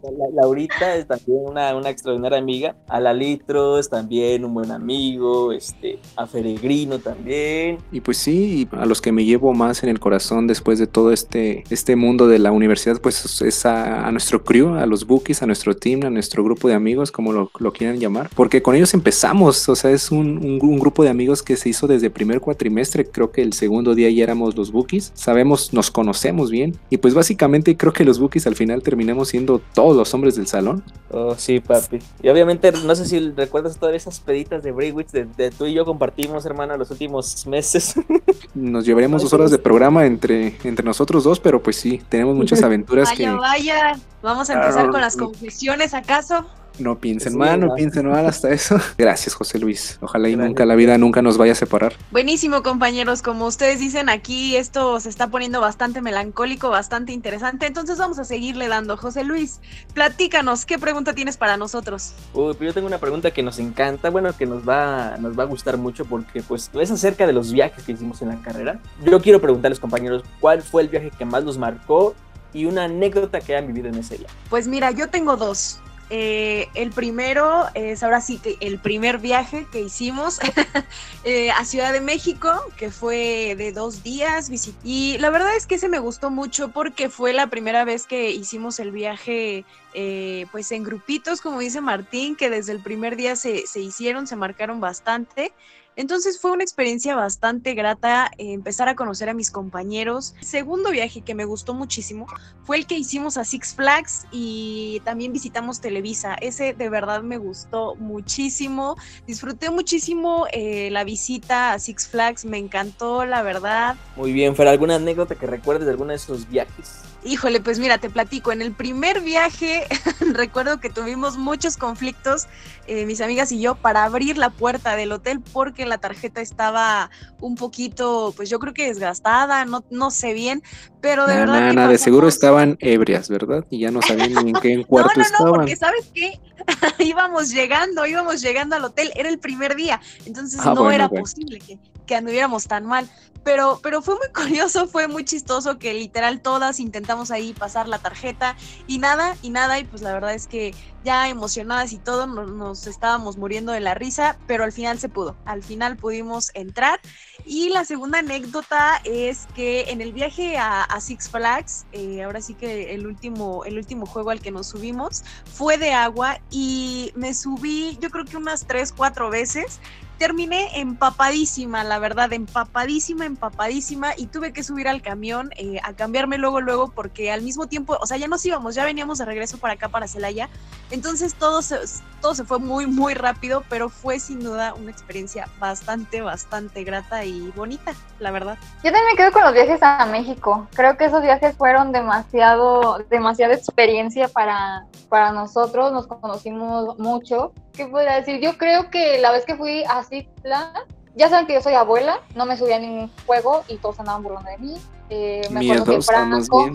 La, 0.02 0.43
Laurita 0.43 0.94
es 0.96 1.06
también 1.06 1.38
una, 1.46 1.75
una 1.76 1.90
extraordinaria 1.90 2.38
amiga. 2.38 2.76
A 2.88 3.00
la 3.00 3.12
Litro 3.12 3.78
es 3.78 3.88
también 3.88 4.44
un 4.44 4.54
buen 4.54 4.70
amigo. 4.70 5.52
Este, 5.52 5.98
a 6.16 6.26
Feregrino 6.26 6.98
también. 6.98 7.78
Y 7.93 8.00
pues 8.00 8.19
sí, 8.19 8.69
a 8.72 8.87
los 8.87 9.00
que 9.00 9.12
me 9.12 9.25
llevo 9.25 9.52
más 9.54 9.82
en 9.82 9.88
el 9.88 9.98
corazón 9.98 10.46
después 10.46 10.78
de 10.78 10.87
todo 10.87 11.12
este, 11.12 11.64
este 11.70 11.96
mundo 11.96 12.28
de 12.28 12.38
la 12.38 12.52
universidad, 12.52 13.00
pues 13.00 13.40
es 13.43 13.66
a, 13.66 14.06
a 14.06 14.12
nuestro 14.12 14.44
crew, 14.44 14.75
a 14.75 14.87
los 14.87 15.06
bookies, 15.06 15.43
a 15.43 15.46
nuestro 15.46 15.75
team, 15.76 16.04
a 16.04 16.10
nuestro 16.10 16.44
grupo 16.44 16.69
de 16.69 16.75
amigos, 16.75 17.10
como 17.10 17.32
lo, 17.32 17.50
lo 17.58 17.72
quieran 17.72 17.98
llamar. 17.98 18.31
Porque 18.34 18.62
con 18.62 18.75
ellos 18.76 18.94
empezamos, 18.94 19.69
o 19.69 19.75
sea, 19.76 19.90
es 19.90 20.10
un, 20.10 20.38
un- 20.38 20.56
un 20.66 20.78
grupo 20.78 21.02
de 21.04 21.10
amigos 21.10 21.43
que 21.43 21.56
se 21.56 21.69
hizo 21.69 21.87
desde 21.87 22.10
primer 22.10 22.40
cuatrimestre. 22.40 23.06
Creo 23.06 23.31
que 23.31 23.43
el 23.43 23.52
segundo 23.52 23.94
día 23.94 24.10
ya 24.10 24.22
éramos 24.25 24.56
los 24.56 24.72
bookies. 24.72 25.12
Sabemos, 25.14 25.72
nos 25.72 25.90
conocemos 25.90 26.50
bien. 26.50 26.76
Y 26.90 26.98
pues 26.98 27.14
básicamente 27.14 27.76
creo 27.76 27.93
que 27.93 28.04
los 28.04 28.19
bookies 28.19 28.46
al 28.46 28.54
final 28.56 28.82
terminamos 28.86 29.30
siendo 29.30 29.60
todos 29.74 29.96
los 29.96 30.14
hombres 30.14 30.36
del 30.36 30.46
salón. 30.46 30.80
Oh, 31.10 31.34
sí, 31.36 31.58
papi. 31.58 31.98
Y 32.22 32.28
obviamente, 32.28 32.70
no 32.70 32.94
sé 32.94 33.04
si 33.04 33.18
recuerdas 33.32 33.78
todas 33.78 33.96
esas 33.96 34.20
peditas 34.20 34.62
de 34.62 34.70
Breywitz 34.70 35.10
de, 35.10 35.24
de 35.24 35.50
tú 35.50 35.66
y 35.66 35.74
yo 35.74 35.84
compartimos, 35.84 36.46
hermano, 36.46 36.76
los 36.76 36.88
últimos 36.92 37.48
meses. 37.48 37.96
Nos 38.54 38.86
llevaremos 38.86 39.22
dos 39.22 39.32
horas 39.32 39.50
de 39.50 39.58
programa 39.58 40.06
entre, 40.06 40.56
entre 40.62 40.84
nosotros 40.84 41.24
dos, 41.24 41.40
pero 41.40 41.60
pues 41.60 41.74
sí, 41.74 42.00
tenemos 42.08 42.36
muchas 42.36 42.62
aventuras 42.62 43.10
que... 43.10 43.28
Vaya, 43.28 43.38
vaya. 43.38 43.98
Vamos 44.22 44.50
a 44.50 44.54
empezar 44.54 44.88
con 44.90 45.00
las 45.00 45.16
confesiones, 45.16 45.92
¿acaso? 45.92 46.46
No 46.78 46.99
piensen 46.99 47.32
Sí, 47.32 47.38
mal, 47.38 47.61
no 47.61 47.75
piensen 47.75 48.08
mal 48.08 48.26
hasta 48.26 48.50
eso. 48.50 48.78
Gracias, 48.99 49.34
José 49.34 49.58
Luis. 49.58 49.99
Ojalá 50.00 50.28
y 50.28 50.32
Gracias. 50.32 50.49
nunca 50.49 50.67
la 50.67 50.75
vida 50.75 50.99
nunca 50.99 51.23
nos 51.23 51.38
vaya 51.38 51.52
a 51.52 51.55
separar. 51.55 51.94
Buenísimo, 52.11 52.62
compañeros. 52.62 53.23
Como 53.23 53.46
ustedes 53.46 53.81
dicen, 53.81 54.08
aquí 54.08 54.56
esto 54.56 55.00
se 55.00 55.08
está 55.08 55.28
poniendo 55.28 55.61
bastante 55.61 56.00
melancólico, 56.02 56.69
bastante 56.70 57.12
interesante. 57.12 57.67
Entonces 57.67 57.99
vamos 57.99 58.19
a 58.19 58.25
seguirle 58.25 58.69
dando. 58.69 58.96
José 58.96 59.25
Luis, 59.25 59.61
platícanos, 59.94 60.67
¿qué 60.67 60.78
pregunta 60.78 61.14
tienes 61.14 61.37
para 61.37 61.56
nosotros? 61.56 62.12
Uy, 62.34 62.55
pero 62.58 62.70
yo 62.70 62.75
tengo 62.75 62.87
una 62.87 62.99
pregunta 62.99 63.31
que 63.31 63.43
nos 63.43 63.58
encanta, 63.58 64.11
bueno, 64.11 64.37
que 64.37 64.46
nos 64.46 64.69
va, 64.69 65.17
nos 65.19 65.38
va 65.38 65.44
a 65.44 65.46
gustar 65.46 65.76
mucho 65.79 66.05
porque 66.05 66.43
pues 66.43 66.70
es 66.75 66.90
acerca 66.90 67.26
de 67.26 67.32
los 67.32 67.52
viajes 67.52 67.84
que 67.84 67.93
hicimos 67.93 68.20
en 68.22 68.29
la 68.29 68.37
carrera. 68.43 68.81
Yo 69.05 69.20
quiero 69.20 69.40
preguntarles, 69.40 69.81
compañeros, 69.81 70.22
¿cuál 70.40 70.62
fue 70.62 70.82
el 70.82 70.88
viaje 70.88 71.11
que 71.17 71.25
más 71.25 71.44
los 71.44 71.56
marcó 71.58 72.14
y 72.52 72.64
una 72.67 72.84
anécdota 72.84 73.40
que 73.40 73.56
han 73.56 73.67
vivido 73.67 73.88
en 73.88 73.96
ese 73.96 74.17
viaje? 74.19 74.34
Pues 74.50 74.69
mira, 74.69 74.90
yo 74.90 75.08
tengo 75.08 75.37
dos. 75.37 75.81
Eh, 76.08 76.69
el 76.75 76.93
primero 76.93 77.67
es 77.75 78.03
ahora 78.05 78.20
sí 78.20 78.38
que 78.38 78.56
el 78.61 78.79
primer 78.79 79.19
viaje 79.19 79.67
que 79.73 79.81
hicimos 79.81 80.38
eh, 81.25 81.50
a 81.50 81.64
Ciudad 81.64 81.93
de 81.93 82.00
México, 82.00 82.53
que 82.76 82.91
fue 82.91 83.55
de 83.58 83.73
dos 83.73 84.03
días. 84.05 84.49
visit- 84.50 84.76
Y 84.85 85.19
la 85.19 85.31
verdad 85.31 85.56
es 85.56 85.67
que 85.67 85.75
ese 85.76 85.88
me 85.88 85.99
gustó 85.99 86.31
mucho 86.31 86.69
porque 86.69 87.08
fue 87.08 87.32
la 87.32 87.49
primera 87.49 87.85
vez 87.85 88.06
que 88.06 88.31
hicimos 88.31 88.79
el 88.79 88.93
viaje 88.93 89.64
eh, 89.94 90.47
pues 90.53 90.70
en 90.73 90.85
grupitos, 90.85 91.41
como 91.41 91.58
dice 91.58 91.81
Martín, 91.81 92.37
que 92.37 92.50
desde 92.50 92.73
el 92.73 92.81
primer 92.82 93.17
día 93.17 93.35
se, 93.35 93.67
se 93.67 93.81
hicieron, 93.81 94.26
se 94.26 94.37
marcaron 94.37 94.81
bastante. 94.81 95.53
Entonces 95.96 96.38
fue 96.38 96.52
una 96.52 96.62
experiencia 96.62 97.16
bastante 97.16 97.75
grata 97.75 98.31
eh, 98.37 98.52
empezar 98.52 98.88
a 98.88 98.94
conocer 98.94 99.31
a 99.31 99.34
mis 99.34 99.50
compañeros. 99.50 100.34
El 100.38 100.46
segundo 100.46 100.90
viaje 100.90 101.22
que 101.22 101.34
me 101.34 101.46
gustó 101.46 101.72
muchísimo 101.72 102.26
fue 102.64 102.76
el 102.76 102.87
que 102.87 102.96
hicimos 102.96 103.38
a 103.38 103.44
Six 103.44 103.75
Flags 103.75 104.26
y 104.31 105.00
también 105.04 105.32
visitamos 105.32 105.81
Televisa. 105.81 106.34
Ese 106.34 106.75
de 106.75 106.88
verdad 106.90 107.22
me 107.22 107.38
gustó 107.38 107.94
muchísimo. 107.96 108.96
Disfruté 109.26 109.70
muchísimo 109.70 110.46
eh, 110.52 110.90
la 110.90 111.04
visita 111.04 111.72
a 111.72 111.78
Six 111.78 112.08
Flags, 112.08 112.44
me 112.44 112.58
encantó, 112.58 113.25
la 113.25 113.43
verdad. 113.43 113.96
Muy 114.16 114.32
bien, 114.32 114.54
Fer, 114.54 114.69
¿alguna 114.69 114.96
anécdota 114.96 115.34
que 115.34 115.46
recuerdes 115.46 115.87
de 115.87 115.93
alguno 115.93 116.10
de 116.10 116.16
esos 116.16 116.48
viajes? 116.48 117.00
Híjole, 117.22 117.60
pues 117.60 117.78
mira, 117.80 117.98
te 117.98 118.10
platico. 118.10 118.52
En 118.52 118.62
el 118.62 118.72
primer 118.74 119.20
viaje 119.20 119.84
recuerdo 120.20 120.78
que 120.80 120.90
tuvimos 120.90 121.36
muchos 121.38 121.76
conflictos, 121.76 122.46
eh, 122.86 123.04
mis 123.06 123.20
amigas 123.20 123.50
y 123.52 123.60
yo, 123.60 123.74
para 123.74 124.04
abrir 124.04 124.38
la 124.38 124.50
puerta 124.50 124.94
del 124.96 125.10
hotel 125.12 125.40
porque 125.42 125.86
la 125.86 125.98
tarjeta 125.98 126.40
estaba 126.40 127.10
un 127.40 127.56
poquito, 127.56 128.32
pues 128.36 128.48
yo 128.50 128.58
creo 128.60 128.74
que 128.74 128.86
desgastada, 128.86 129.64
no, 129.64 129.84
no 129.90 130.10
sé 130.10 130.34
bien, 130.34 130.62
pero 131.00 131.26
de 131.26 131.34
Nah, 131.34 131.40
verdad 131.40 131.62
nah, 131.62 131.72
nah, 131.72 131.88
de 131.88 131.98
seguro 131.98 132.28
estaban 132.28 132.76
ebrias, 132.80 133.28
¿verdad? 133.28 133.64
Y 133.70 133.80
ya 133.80 133.90
no 133.90 134.02
sabían 134.02 134.44
ni 134.44 134.50
en 134.50 134.58
qué 134.58 134.76
No, 134.76 134.84
cuarto 134.86 135.19
no, 135.19 135.22
no, 135.22 135.22
estaban. 135.22 135.48
porque 135.48 135.76
¿sabes 135.76 136.10
qué? 136.14 136.40
íbamos 137.04 137.50
llegando, 137.50 138.06
íbamos 138.06 138.40
llegando 138.40 138.76
al 138.76 138.84
hotel, 138.84 139.12
era 139.14 139.28
el 139.28 139.38
primer 139.38 139.74
día, 139.74 140.00
entonces 140.24 140.66
Ah, 140.66 140.74
no 140.74 140.84
bueno, 140.84 140.90
era 140.94 141.08
bueno. 141.08 141.22
posible 141.22 141.58
que, 141.60 141.78
que 142.06 142.14
anduviéramos 142.14 142.66
tan 142.66 142.86
mal. 142.86 143.08
Pero, 143.42 143.78
pero 143.82 144.02
fue 144.02 144.16
muy 144.16 144.26
curioso, 144.34 144.88
fue 144.88 145.06
muy 145.06 145.24
chistoso 145.24 145.78
que 145.78 145.94
literal 145.94 146.40
todas 146.42 146.80
intentamos 146.80 147.15
ahí 147.30 147.52
pasar 147.54 147.88
la 147.88 147.98
tarjeta 147.98 148.56
y 148.86 148.98
nada, 148.98 149.36
y 149.42 149.50
nada, 149.50 149.78
y 149.78 149.84
pues 149.84 150.02
la 150.02 150.12
verdad 150.12 150.34
es 150.34 150.46
que 150.46 150.74
ya 151.06 151.29
emocionadas 151.29 151.93
y 151.93 151.99
todo, 151.99 152.26
nos, 152.26 152.50
nos 152.50 152.87
estábamos 152.88 153.38
muriendo 153.38 153.70
de 153.70 153.81
la 153.81 153.94
risa, 153.94 154.37
pero 154.49 154.64
al 154.64 154.73
final 154.73 154.99
se 154.99 155.08
pudo, 155.08 155.37
al 155.44 155.62
final 155.62 155.97
pudimos 155.97 156.50
entrar. 156.55 157.00
Y 157.44 157.69
la 157.69 157.85
segunda 157.85 158.19
anécdota 158.19 159.00
es 159.05 159.47
que 159.55 159.91
en 159.91 160.00
el 160.00 160.12
viaje 160.12 160.58
a, 160.58 160.82
a 160.82 161.00
Six 161.00 161.31
Flags, 161.31 161.87
eh, 161.93 162.25
ahora 162.25 162.41
sí 162.41 162.55
que 162.55 162.93
el 162.93 163.06
último, 163.06 163.64
el 163.64 163.79
último 163.79 164.05
juego 164.05 164.31
al 164.31 164.41
que 164.41 164.50
nos 164.50 164.67
subimos, 164.67 165.23
fue 165.44 165.79
de 165.79 165.93
agua 165.93 166.41
y 166.50 167.12
me 167.14 167.32
subí 167.35 167.97
yo 168.00 168.11
creo 168.11 168.25
que 168.25 168.37
unas 168.37 168.67
tres, 168.67 168.93
cuatro 168.93 169.31
veces. 169.31 169.81
Terminé 170.19 170.81
empapadísima, 170.81 171.85
la 171.85 171.99
verdad, 171.99 172.32
empapadísima, 172.32 173.26
empapadísima 173.26 174.14
y 174.17 174.29
tuve 174.29 174.55
que 174.55 174.62
subir 174.62 174.88
al 174.88 175.03
camión 175.03 175.50
eh, 175.58 175.79
a 175.82 175.93
cambiarme 175.93 176.38
luego, 176.38 176.62
luego 176.62 176.91
porque 176.91 177.31
al 177.31 177.43
mismo 177.43 177.67
tiempo, 177.67 177.99
o 178.00 178.06
sea, 178.06 178.17
ya 178.17 178.26
nos 178.26 178.44
íbamos, 178.47 178.75
ya 178.75 178.87
veníamos 178.87 179.19
de 179.19 179.26
regreso 179.26 179.58
para 179.58 179.75
acá, 179.75 179.91
para 179.91 180.08
Celaya, 180.08 180.49
entonces 180.96 181.34
todo 181.34 181.60
se, 181.60 181.76
todo 182.22 182.34
se 182.34 182.44
fue 182.44 182.58
muy, 182.58 182.87
muy 182.87 183.12
rápido, 183.12 183.62
pero 183.69 183.90
fue 183.90 184.19
sin 184.19 184.40
duda 184.40 184.72
una 184.72 184.90
experiencia 184.90 185.46
bastante, 185.58 186.22
bastante 186.22 186.84
grata 186.84 187.22
y 187.25 187.52
bonita, 187.54 187.93
la 188.19 188.31
verdad. 188.31 188.56
Yo 188.82 188.91
también 188.91 189.05
me 189.12 189.17
quedo 189.17 189.31
con 189.31 189.44
los 189.44 189.53
viajes 189.53 189.82
a 189.82 190.06
México. 190.06 190.67
Creo 190.74 190.96
que 190.96 191.05
esos 191.05 191.22
viajes 191.22 191.55
fueron 191.55 191.93
demasiado, 191.93 192.98
demasiada 193.10 193.53
experiencia 193.53 194.29
para, 194.29 194.86
para 195.10 195.32
nosotros. 195.32 195.93
Nos 195.93 196.06
conocimos 196.06 196.98
mucho. 196.98 197.53
¿Qué 197.74 197.86
podría 197.86 198.15
decir? 198.15 198.41
Yo 198.41 198.56
creo 198.56 198.88
que 198.91 199.19
la 199.20 199.32
vez 199.32 199.44
que 199.44 199.55
fui 199.55 199.84
a 199.84 200.03
Citla, 200.03 200.72
ya 201.15 201.29
saben 201.29 201.46
que 201.46 201.53
yo 201.53 201.60
soy 201.60 201.74
abuela, 201.74 202.20
no 202.34 202.46
me 202.46 202.56
subí 202.56 202.72
a 202.72 202.79
ningún 202.79 203.10
juego 203.26 203.65
y 203.69 203.76
todos 203.76 204.00
andaban 204.00 204.22
burlando 204.22 204.50
de 204.50 204.58
mí. 204.58 204.74
Eh, 205.10 205.43
me 205.50 205.60
acuerdo 205.60 205.84
que 205.84 205.91
Miedos, 205.91 206.06
Franco. 206.06 206.67
Mm, 206.69 206.74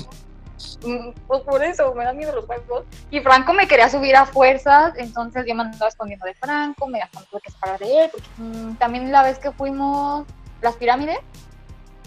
Pues 1.28 1.42
por 1.42 1.64
eso, 1.64 1.94
me 1.94 2.04
dan 2.04 2.18
miedo 2.18 2.34
los 2.36 2.46
juegos. 2.46 2.86
Y 3.10 3.20
Franco 3.20 3.54
me 3.54 3.68
quería 3.68 3.90
subir 3.90 4.16
a 4.16 4.26
fuerzas, 4.26 4.94
entonces 4.98 5.46
yo 5.48 5.56
me 5.56 5.64
andaba 5.64 5.88
escondiendo 5.88 6.26
de 6.26 6.34
Franco, 6.36 6.88
me 6.88 7.00
tuve 7.30 7.42
que 7.42 7.52
separar 7.52 7.80
de 7.80 8.06
él. 8.06 8.10
porque, 8.12 8.28
mm, 8.38 8.76
también 8.76 9.12
la 9.12 9.24
vez 9.24 9.40
que 9.40 9.52
fuimos 9.52 10.26
las 10.62 10.76
pirámides, 10.76 11.20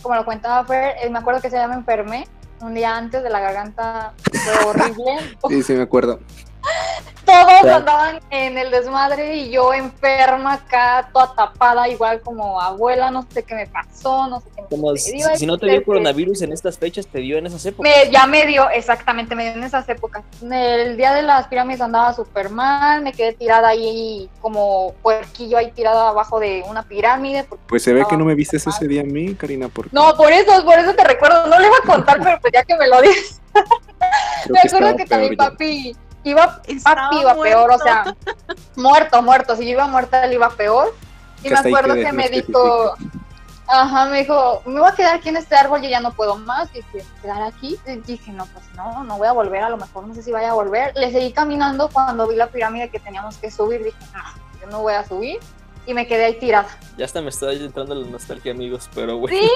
como 0.02 0.14
lo 0.14 0.24
contaba 0.24 0.64
Fer, 0.64 0.96
eh, 1.02 1.10
me 1.10 1.18
acuerdo 1.18 1.40
que 1.40 1.48
ese 1.48 1.56
día 1.56 1.66
me 1.66 1.74
enfermé. 1.74 2.28
Un 2.60 2.74
día 2.74 2.96
antes 2.96 3.22
de 3.22 3.30
la 3.30 3.40
garganta 3.40 4.12
fue 4.32 4.66
horrible. 4.66 5.16
Sí, 5.48 5.62
sí, 5.62 5.72
me 5.74 5.82
acuerdo. 5.82 6.20
Todos 7.64 7.82
Claro. 7.82 7.90
andaban 7.90 8.20
en 8.30 8.58
el 8.58 8.70
desmadre 8.70 9.36
y 9.36 9.50
yo 9.50 9.72
enferma 9.72 10.54
acá, 10.54 11.08
toda 11.12 11.34
tapada, 11.34 11.88
igual 11.88 12.20
como 12.20 12.60
abuela, 12.60 13.10
no 13.10 13.26
sé 13.30 13.42
qué 13.42 13.54
me 13.54 13.66
pasó, 13.66 14.26
no 14.28 14.40
sé 14.40 14.46
qué 14.54 14.62
me 14.62 14.68
Como 14.68 14.96
si, 14.96 15.20
si 15.36 15.46
no 15.46 15.58
te 15.58 15.66
dio 15.66 15.84
coronavirus 15.84 16.42
en 16.42 16.52
estas 16.52 16.78
fechas, 16.78 17.06
te 17.06 17.18
dio 17.18 17.38
en 17.38 17.46
esas 17.46 17.64
épocas. 17.66 17.90
Me, 17.90 18.10
ya 18.10 18.26
me 18.26 18.46
dio, 18.46 18.68
exactamente, 18.70 19.34
me 19.34 19.44
dio 19.44 19.52
en 19.54 19.64
esas 19.64 19.88
épocas. 19.88 20.22
El 20.42 20.96
día 20.96 21.14
de 21.14 21.22
las 21.22 21.46
pirámides 21.48 21.80
andaba 21.80 22.12
súper 22.14 22.50
mal, 22.50 23.02
me 23.02 23.12
quedé 23.12 23.32
tirada 23.32 23.68
ahí 23.68 24.28
como 24.40 24.94
puerquillo 25.02 25.58
ahí 25.58 25.70
tirada 25.72 26.08
abajo 26.08 26.38
de 26.40 26.64
una 26.68 26.82
pirámide. 26.82 27.46
Pues 27.66 27.82
se 27.82 27.92
ve 27.92 28.04
que 28.08 28.16
no 28.16 28.24
me 28.24 28.34
viste 28.34 28.56
ese 28.56 28.86
día 28.88 29.00
a 29.02 29.04
mí, 29.04 29.34
Karina, 29.34 29.68
porque 29.68 29.90
No, 29.92 30.14
por 30.16 30.32
eso, 30.32 30.64
por 30.64 30.78
eso 30.78 30.94
te 30.94 31.04
recuerdo, 31.04 31.46
no 31.46 31.58
le 31.58 31.66
iba 31.66 31.76
a 31.82 31.86
contar, 31.86 32.18
pero 32.22 32.38
pues 32.40 32.52
ya 32.52 32.62
que 32.64 32.76
me 32.76 32.88
lo 32.88 33.00
dices, 33.02 33.40
me 34.50 34.60
que 34.60 34.68
acuerdo 34.68 34.96
que 34.96 35.04
también 35.06 35.36
papi 35.36 35.96
iba, 36.30 36.60
Estaba 36.66 37.02
papi 37.02 37.20
iba 37.20 37.34
peor, 37.34 37.70
o 37.72 37.78
sea, 37.78 38.16
muerto, 38.76 39.22
muerto, 39.22 39.56
si 39.56 39.64
yo 39.64 39.72
iba 39.72 39.86
muerta, 39.86 40.24
él 40.24 40.34
iba 40.34 40.50
peor. 40.50 40.94
Y 41.42 41.50
me 41.50 41.56
acuerdo 41.58 41.94
que 41.94 42.12
me 42.12 42.28
dijo, 42.28 42.94
Ajá, 43.66 44.06
me 44.06 44.18
dijo, 44.18 44.62
me 44.66 44.78
voy 44.78 44.90
a 44.90 44.94
quedar 44.94 45.14
aquí 45.16 45.30
en 45.30 45.38
este 45.38 45.56
árbol, 45.56 45.80
yo 45.80 45.88
ya 45.88 46.00
no 46.00 46.12
puedo 46.12 46.36
más, 46.36 46.68
y 46.74 46.82
dije, 46.82 47.04
quedar 47.22 47.42
aquí. 47.42 47.78
Y 47.86 47.96
dije, 47.96 48.30
no, 48.32 48.46
pues 48.46 48.64
no, 48.76 49.04
no 49.04 49.16
voy 49.16 49.26
a 49.26 49.32
volver, 49.32 49.62
a 49.62 49.70
lo 49.70 49.78
mejor 49.78 50.06
no 50.06 50.14
sé 50.14 50.22
si 50.22 50.32
vaya 50.32 50.50
a 50.50 50.54
volver. 50.54 50.94
Le 50.96 51.10
seguí 51.10 51.32
caminando 51.32 51.88
cuando 51.88 52.28
vi 52.28 52.36
la 52.36 52.48
pirámide 52.48 52.90
que 52.90 53.00
teníamos 53.00 53.38
que 53.38 53.50
subir, 53.50 53.82
dije, 53.82 53.96
no, 54.12 54.60
yo 54.60 54.66
no 54.66 54.82
voy 54.82 54.92
a 54.92 55.04
subir. 55.04 55.40
Y 55.86 55.94
me 55.94 56.06
quedé 56.06 56.24
ahí 56.24 56.38
tirada. 56.38 56.68
Ya 56.96 57.04
hasta 57.04 57.20
me 57.20 57.28
está 57.28 57.52
entrando 57.52 57.94
la 57.94 58.06
nostalgia, 58.06 58.52
amigos, 58.52 58.88
pero 58.94 59.18
bueno. 59.18 59.36
¡Sí! 59.36 59.50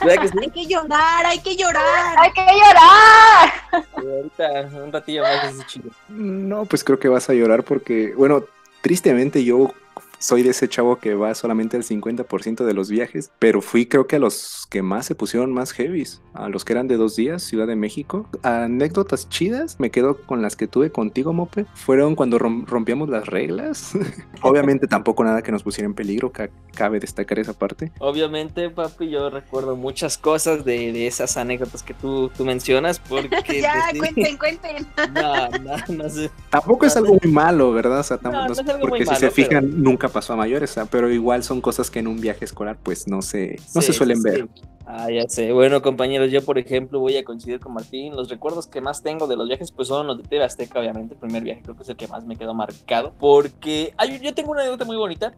¿Verdad 0.04 0.22
que 0.22 0.28
sí? 0.28 0.38
Hay 0.40 0.50
que 0.50 0.66
llorar, 0.66 1.26
hay 1.26 1.38
que 1.40 1.56
llorar. 1.56 2.16
¡Hay 2.18 2.32
que 2.32 2.40
llorar! 2.40 3.84
Ahorita, 3.94 4.82
un 4.82 4.92
ratillo 4.92 5.22
más 5.22 5.54
ese 5.54 5.66
chido. 5.66 5.90
No, 6.08 6.64
pues 6.64 6.82
creo 6.82 6.98
que 6.98 7.08
vas 7.08 7.30
a 7.30 7.34
llorar 7.34 7.62
porque, 7.62 8.12
bueno, 8.16 8.44
tristemente 8.80 9.44
yo 9.44 9.72
soy 10.18 10.42
de 10.42 10.50
ese 10.50 10.68
chavo 10.68 10.96
que 10.96 11.14
va 11.14 11.34
solamente 11.34 11.76
al 11.76 11.82
50% 11.84 12.64
de 12.64 12.74
los 12.74 12.90
viajes, 12.90 13.30
pero 13.38 13.60
fui 13.60 13.86
creo 13.86 14.06
que 14.06 14.16
a 14.16 14.18
los 14.18 14.66
que 14.70 14.82
más 14.82 15.06
se 15.06 15.14
pusieron 15.14 15.52
más 15.52 15.72
heavies, 15.72 16.20
a 16.34 16.48
los 16.48 16.64
que 16.64 16.72
eran 16.72 16.88
de 16.88 16.96
dos 16.96 17.16
días, 17.16 17.42
Ciudad 17.42 17.66
de 17.66 17.76
México. 17.76 18.28
Anécdotas 18.42 19.28
chidas, 19.28 19.76
me 19.78 19.90
quedo 19.90 20.16
con 20.26 20.42
las 20.42 20.56
que 20.56 20.66
tuve 20.66 20.90
contigo, 20.90 21.32
Mope, 21.32 21.66
fueron 21.74 22.14
cuando 22.16 22.38
rom- 22.38 22.64
rompíamos 22.66 23.08
las 23.08 23.26
reglas. 23.26 23.92
Obviamente 24.42 24.86
tampoco 24.86 25.22
nada 25.24 25.42
que 25.42 25.52
nos 25.52 25.62
pusiera 25.62 25.86
en 25.86 25.94
peligro, 25.94 26.32
ca- 26.32 26.50
cabe 26.74 26.98
destacar 27.00 27.38
esa 27.38 27.52
parte. 27.52 27.92
Obviamente, 27.98 28.70
papi, 28.70 29.08
yo 29.10 29.30
recuerdo 29.30 29.76
muchas 29.76 30.18
cosas 30.18 30.64
de, 30.64 30.92
de 30.92 31.06
esas 31.06 31.36
anécdotas 31.36 31.82
que 31.82 31.94
tú, 31.94 32.30
tú 32.36 32.44
mencionas, 32.44 32.98
porque... 32.98 33.28
ya, 33.60 33.86
pues, 33.96 34.12
cuenten, 34.12 34.36
cuenten. 34.38 34.86
No, 35.14 35.48
no, 35.58 35.76
no 36.04 36.10
sé. 36.10 36.30
Tampoco 36.50 36.84
es 36.86 36.96
algo 36.96 37.16
muy 37.22 37.32
malo, 37.32 37.72
¿verdad? 37.72 38.00
O 38.00 38.02
sea, 38.02 38.18
No, 38.22 38.32
no 38.32 38.46
no- 38.46 38.52
es 38.52 38.58
algo 38.58 38.80
porque 38.80 38.90
muy 38.90 39.00
si 39.00 39.06
malo, 39.06 39.18
se 39.20 39.30
pero- 39.30 39.48
fijan, 39.48 39.82
nunca 40.06 40.12
pasó 40.12 40.32
a 40.32 40.36
mayores, 40.36 40.70
sea, 40.70 40.86
pero 40.86 41.10
igual 41.10 41.42
son 41.42 41.60
cosas 41.60 41.90
que 41.90 41.98
en 41.98 42.06
un 42.06 42.20
viaje 42.20 42.44
escolar 42.44 42.78
pues 42.82 43.08
no 43.08 43.22
se, 43.22 43.56
no 43.74 43.80
Sí, 43.80 43.88
se 43.88 43.92
suelen 43.92 44.18
sí, 44.18 44.22
ver. 44.24 44.48
Ah, 44.86 45.10
ya 45.10 45.28
sé. 45.28 45.52
Bueno, 45.52 45.82
compañeros, 45.82 46.30
yo 46.30 46.44
por 46.44 46.58
ejemplo 46.58 47.00
voy 47.00 47.16
a 47.16 47.24
coincidir 47.24 47.58
con 47.58 47.74
Martín. 47.74 48.14
Los 48.14 48.28
recuerdos 48.28 48.68
que 48.68 48.80
más 48.80 49.02
tengo 49.02 49.26
de 49.26 49.36
los 49.36 49.48
viajes 49.48 49.72
pues 49.72 49.88
son 49.88 50.06
los 50.06 50.18
de 50.18 50.24
TV 50.24 50.44
Azteca, 50.44 50.78
obviamente. 50.78 51.14
El 51.14 51.20
primer 51.20 51.42
viaje 51.42 51.62
creo 51.62 51.76
que 51.76 51.82
es 51.82 51.88
el 51.88 51.96
que 51.96 52.06
más 52.06 52.24
me 52.24 52.36
quedó 52.36 52.54
marcado. 52.54 53.12
Porque 53.18 53.92
hay, 53.96 54.20
yo 54.20 54.32
tengo 54.32 54.52
una 54.52 54.60
anécdota 54.60 54.84
muy 54.84 54.96
bonita. 54.96 55.34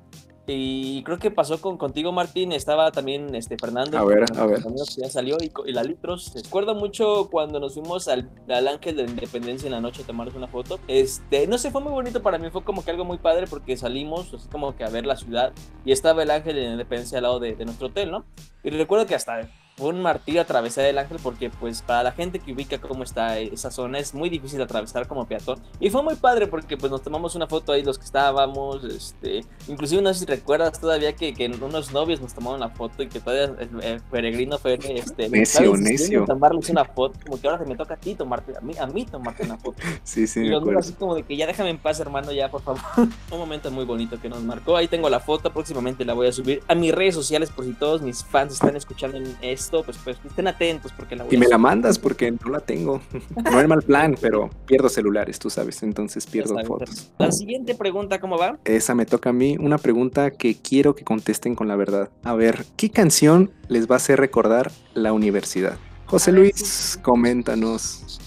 Y 0.51 1.03
creo 1.03 1.19
que 1.19 1.31
pasó 1.31 1.61
con 1.61 1.77
contigo, 1.77 2.11
Martín. 2.11 2.53
Estaba 2.53 2.91
también 2.91 3.35
este 3.35 3.59
Fernando. 3.59 3.99
A 3.99 4.05
ver, 4.05 4.25
a 4.35 4.47
ver. 4.47 4.63
que 4.63 5.03
ya 5.03 5.11
salió. 5.11 5.37
Y, 5.41 5.53
y 5.67 5.73
la 5.73 5.83
Litros. 5.83 6.33
Recuerdo 6.35 6.75
mucho 6.75 7.29
cuando 7.31 7.61
nos 7.61 7.75
fuimos 7.75 8.09
al, 8.09 8.31
al 8.49 8.67
Ángel 8.67 8.97
de 8.97 9.05
la 9.05 9.11
Independencia 9.11 9.67
en 9.67 9.73
la 9.73 9.81
noche 9.83 10.03
a 10.03 10.07
tomarnos 10.07 10.35
una 10.35 10.49
foto. 10.49 10.81
Este, 10.89 11.47
no 11.47 11.59
sé, 11.59 11.71
fue 11.71 11.83
muy 11.83 11.93
bonito 11.93 12.23
para 12.23 12.39
mí. 12.39 12.49
Fue 12.51 12.65
como 12.65 12.83
que 12.83 12.91
algo 12.91 13.05
muy 13.05 13.19
padre 13.19 13.47
porque 13.47 13.77
salimos 13.77 14.33
así 14.33 14.49
como 14.49 14.75
que 14.75 14.85
a 14.85 14.89
ver 14.89 15.05
la 15.05 15.17
ciudad. 15.17 15.53
Y 15.85 15.93
estaba 15.93 16.23
el 16.23 16.31
Ángel 16.31 16.57
de 16.57 16.63
la 16.63 16.73
Independencia 16.73 17.19
al 17.19 17.25
lado 17.25 17.41
de, 17.41 17.55
de 17.55 17.65
nuestro 17.67 17.89
hotel, 17.89 18.11
¿no? 18.11 18.25
Y 18.65 18.71
recuerdo 18.71 19.05
que 19.05 19.15
hasta 19.15 19.47
fue 19.79 19.89
un 19.91 20.03
martirio 20.03 20.41
atravesar 20.43 20.85
el 20.87 20.99
ángel 20.99 21.19
porque 21.23 21.51
pues 21.51 21.83
para 21.83 22.03
la 22.03 22.13
gente 22.13 22.39
que 22.41 22.53
ubica 22.53 22.79
cómo 22.79 23.05
está 23.05 23.39
esa 23.39 23.71
zona 23.71 23.99
es 23.99 24.13
muy 24.13 24.29
difícil 24.29 24.61
atravesar 24.61 25.07
como 25.07 25.27
peatón 25.27 25.59
y 25.81 25.89
fue 25.91 26.03
muy 26.03 26.17
padre 26.17 26.47
porque 26.49 26.77
pues 26.77 26.91
nos 26.91 27.03
tomamos 27.03 27.35
una 27.35 27.47
foto 27.47 27.73
ahí 27.73 27.83
los 27.83 27.99
que 27.99 28.05
estábamos 28.05 28.85
este 28.85 29.45
inclusive 29.69 30.03
no 30.03 30.13
sé 30.13 30.21
si 30.21 30.27
recuerdas 30.27 30.81
todavía 30.81 31.15
que, 31.15 31.33
que 31.33 31.47
unos 31.47 31.93
novios 31.93 32.21
nos 32.21 32.35
tomaron 32.35 32.61
la 32.61 32.71
foto 32.71 33.03
y 33.03 33.09
que 33.09 33.21
todavía 33.21 33.55
el, 33.59 33.83
el 33.83 34.01
peregrino 34.03 34.59
fue 34.59 34.79
este 34.85 35.29
Necio, 35.29 35.77
necio. 35.77 36.25
tomarles 36.25 36.69
una 36.71 36.85
foto 36.85 37.19
como 37.25 37.41
que 37.41 37.47
ahora 37.49 37.63
te 37.63 37.69
me 37.69 37.77
toca 37.77 37.95
a 37.95 37.97
ti 37.97 38.15
tomarte 38.15 38.57
a 38.57 38.61
mí 38.61 38.75
a 38.79 38.87
mí 38.87 39.05
tomarte 39.05 39.45
una 39.45 39.57
foto 39.57 39.81
Sí, 40.03 40.27
sí, 40.27 40.41
y 40.45 40.51
me 40.51 40.79
así 40.79 40.93
como 40.95 41.15
de 41.15 41.23
que 41.23 41.37
ya 41.37 41.47
déjame 41.47 41.71
en 41.71 41.79
paz, 41.79 42.01
hermano, 42.01 42.33
ya, 42.33 42.51
por 42.51 42.63
favor. 42.63 42.81
Un 43.31 43.39
momento 43.39 43.71
muy 43.71 43.85
bonito 43.85 44.21
que 44.21 44.29
nos 44.29 44.43
marcó. 44.43 44.77
Ahí 44.77 44.89
tengo 44.89 45.09
la 45.09 45.21
foto, 45.21 45.53
próximamente 45.53 46.05
la 46.05 46.15
voy 46.15 46.29
a 46.29 46.33
subir 46.33 46.63
a 46.69 46.75
mis 46.75 46.95
redes 46.95 47.15
sociales 47.15 47.51
por 47.51 47.65
si 47.65 47.73
todos 47.75 48.03
mis 48.03 48.25
fans 48.25 48.55
están 48.55 48.77
escuchando 48.77 49.19
en 49.19 49.37
esto, 49.69 49.83
pues, 49.85 49.99
pues 50.03 50.17
estén 50.25 50.49
atentos 50.49 50.93
porque 50.93 51.15
la 51.15 51.25
voy 51.25 51.35
Y 51.35 51.39
me 51.39 51.47
la 51.47 51.59
mandas 51.59 51.99
porque 51.99 52.31
no 52.31 52.51
la 52.51 52.61
tengo. 52.61 53.03
No 53.51 53.61
es 53.61 53.69
mal 53.69 53.83
plan, 53.83 54.17
pero 54.21 54.49
pierdo 54.67 54.89
celulares, 54.89 55.39
tú 55.39 55.51
sabes, 55.51 55.83
entonces 55.83 56.27
pierdo 56.27 56.55
sabes, 56.55 56.67
fotos. 56.67 57.13
La 57.19 57.31
siguiente 57.33 57.75
pregunta, 57.75 58.19
¿cómo 58.19 58.39
va? 58.39 58.59
Esa 58.65 58.95
me 58.95 59.05
toca 59.05 59.31
a 59.31 59.33
mí, 59.33 59.57
una 59.61 59.79
pregunta 59.79 60.31
que 60.31 60.57
quiero 60.57 60.95
que 60.95 61.05
contesten 61.05 61.55
con 61.55 61.69
la 61.69 61.77
verdad. 61.77 62.09
A 62.25 62.35
ver, 62.35 62.65
¿qué 62.77 62.91
canción 62.91 63.51
les 63.69 63.89
va 63.89 63.95
a 63.95 63.97
hacer 63.97 64.19
recordar 64.19 64.73
la 64.95 65.13
universidad? 65.13 65.77
José 66.07 66.33
Luis, 66.33 66.99
coméntanos. 67.03 68.19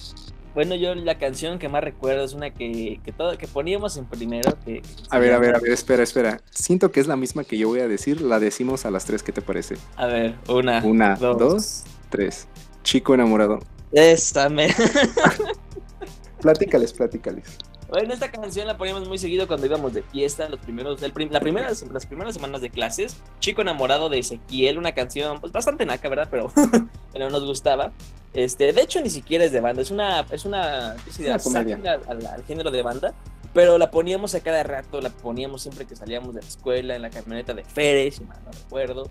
Bueno, 0.53 0.75
yo 0.75 0.93
la 0.96 1.17
canción 1.17 1.60
que 1.60 1.70
más 1.70 1.84
recuerdo 1.84 2.24
es 2.24 2.34
una 2.34 2.50
que, 2.50 3.00
que, 3.03 3.12
todo, 3.12 3.38
que 3.38 3.48
poníamos 3.48 3.96
en 3.98 4.05
primero. 4.05 4.58
Que, 4.65 4.81
A 5.10 5.17
ver, 5.20 5.34
a 5.34 5.39
ver, 5.39 5.55
a 5.55 5.60
ver, 5.60 5.72
espera, 5.72 6.03
espera. 6.03 6.41
Siento 6.50 6.91
que 6.91 7.00
es 7.00 7.08
la 7.08 7.15
misma 7.15 7.43
que 7.43 7.58
yo 7.58 7.70
voy 7.70 7.79
a 7.79 7.88
decir, 7.88 8.22
la 8.22 8.39
decimos 8.39 8.86
a 8.86 8.91
las 8.91 9.05
tres, 9.05 9.24
¿qué 9.24 9.31
te 9.31 9.41
parece? 9.41 9.75
A 9.96 10.08
ver, 10.08 10.36
una, 10.50 10.84
Una, 10.84 11.15
dos. 11.15 11.38
dos, 11.38 11.84
tres. 12.10 12.48
Chico 12.84 13.13
enamorado. 13.13 13.60
Esta, 13.91 14.50
me... 14.50 14.67
Platícales, 16.41 16.91
platícales. 16.93 17.46
Bueno, 17.91 18.13
esta 18.13 18.31
canción 18.31 18.67
la 18.67 18.77
poníamos 18.77 19.05
muy 19.07 19.17
seguido 19.17 19.48
cuando 19.48 19.65
íbamos 19.67 19.93
de 19.93 20.01
fiesta, 20.01 20.48
los 20.48 20.62
primeros, 20.62 21.03
el 21.03 21.12
prim- 21.12 21.29
la 21.29 21.41
primera, 21.41 21.67
las 21.69 22.05
primeras 22.05 22.33
semanas 22.33 22.62
de 22.62 22.69
clases. 22.69 23.17
Chico 23.39 23.62
enamorado 23.62 24.07
de 24.07 24.17
Ezequiel, 24.19 24.77
una 24.77 24.93
canción 24.93 25.41
pues 25.41 25.51
bastante 25.51 25.86
naca, 25.86 26.07
¿verdad? 26.07 26.29
Pero, 26.31 26.53
pero 27.13 27.29
nos 27.29 27.43
gustaba. 27.45 27.91
Este, 28.33 28.71
de 28.71 28.81
hecho, 28.81 29.01
ni 29.01 29.10
siquiera 29.10 29.43
es 29.43 29.51
de 29.51 29.60
banda, 29.60 29.81
es 29.81 29.91
una, 29.91 30.21
es 30.31 30.45
una, 30.45 30.93
de 30.93 31.25
Una 31.27 31.38
comedia. 31.39 31.75
sátira 31.75 32.00
al, 32.07 32.25
al 32.25 32.43
género 32.45 32.71
de 32.71 32.81
banda. 32.81 33.13
Pero 33.53 33.77
la 33.77 33.91
poníamos 33.91 34.33
a 34.36 34.39
cada 34.39 34.63
rato, 34.63 35.01
la 35.01 35.10
poníamos 35.10 35.62
siempre 35.63 35.86
que 35.86 35.93
salíamos 35.98 36.33
de 36.33 36.41
la 36.41 36.48
escuela, 36.48 36.95
en 36.95 37.01
la 37.01 37.10
camioneta 37.10 37.53
de 37.53 37.65
Férez, 37.65 38.15
si 38.15 38.24
mal 38.24 38.39
no 38.45 38.51
recuerdo. 38.53 39.10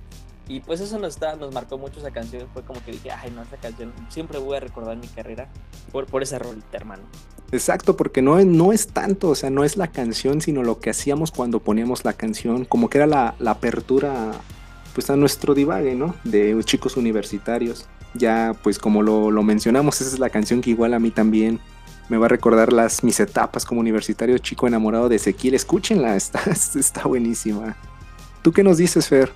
Y 0.51 0.59
pues 0.59 0.81
eso 0.81 0.99
nos, 0.99 1.17
marcó 1.53 1.79
mucho 1.79 2.01
esa 2.01 2.11
canción. 2.11 2.49
Fue 2.53 2.65
como 2.65 2.85
que 2.85 2.91
dije, 2.91 3.13
ay, 3.13 3.31
no, 3.31 3.41
esa 3.43 3.57
canción 3.57 3.93
siempre 4.09 4.41
voy 4.41 4.57
a 4.57 4.61
recordar 4.61 4.97
mi 4.97 5.07
carrera 5.07 5.49
por, 5.93 6.07
por 6.07 6.25
esa 6.25 6.41
rolita, 6.41 6.77
hermano. 6.77 7.05
Exacto, 7.53 7.97
porque 7.97 8.21
no, 8.21 8.45
no 8.45 8.73
es 8.73 8.89
tanto, 8.89 9.29
o 9.29 9.37
sea, 9.37 9.49
no 9.49 9.63
es 9.63 9.77
la 9.77 9.87
canción, 9.87 10.41
sino 10.41 10.65
lo 10.65 10.81
que 10.81 10.91
hacíamos 10.91 11.31
cuando 11.31 11.61
poníamos 11.61 12.05
la 12.05 12.15
canción, 12.15 12.65
como 12.65 12.91
que 12.91 12.99
era 12.99 13.07
la, 13.07 13.37
la 13.39 13.53
apertura, 13.53 14.33
pues 14.93 15.09
a 15.09 15.15
nuestro 15.15 15.55
divague, 15.55 15.95
¿no? 15.95 16.17
De 16.25 16.61
chicos 16.65 16.97
universitarios. 16.97 17.87
Ya, 18.15 18.57
pues 18.61 18.81
como 18.81 19.03
lo, 19.03 19.31
lo 19.31 19.45
mencionamos, 19.45 20.01
esa 20.01 20.11
es 20.11 20.19
la 20.19 20.31
canción 20.31 20.63
que 20.63 20.71
igual 20.71 20.95
a 20.95 20.99
mí 20.99 21.13
también 21.13 21.61
me 22.09 22.17
va 22.19 22.27
a 22.27 22.29
recordar 22.29 22.73
las 22.73 23.05
mis 23.05 23.21
etapas 23.21 23.65
como 23.65 23.81
universitario, 23.81 24.37
chico 24.39 24.67
enamorado 24.67 25.09
de 25.09 25.15
Ezequiel. 25.15 25.55
Escúchenla, 25.55 26.17
está, 26.17 26.43
está 26.51 27.05
buenísima. 27.05 27.77
¿Tú 28.43 28.51
qué 28.51 28.65
nos 28.65 28.79
dices, 28.79 29.07
Fer? 29.07 29.31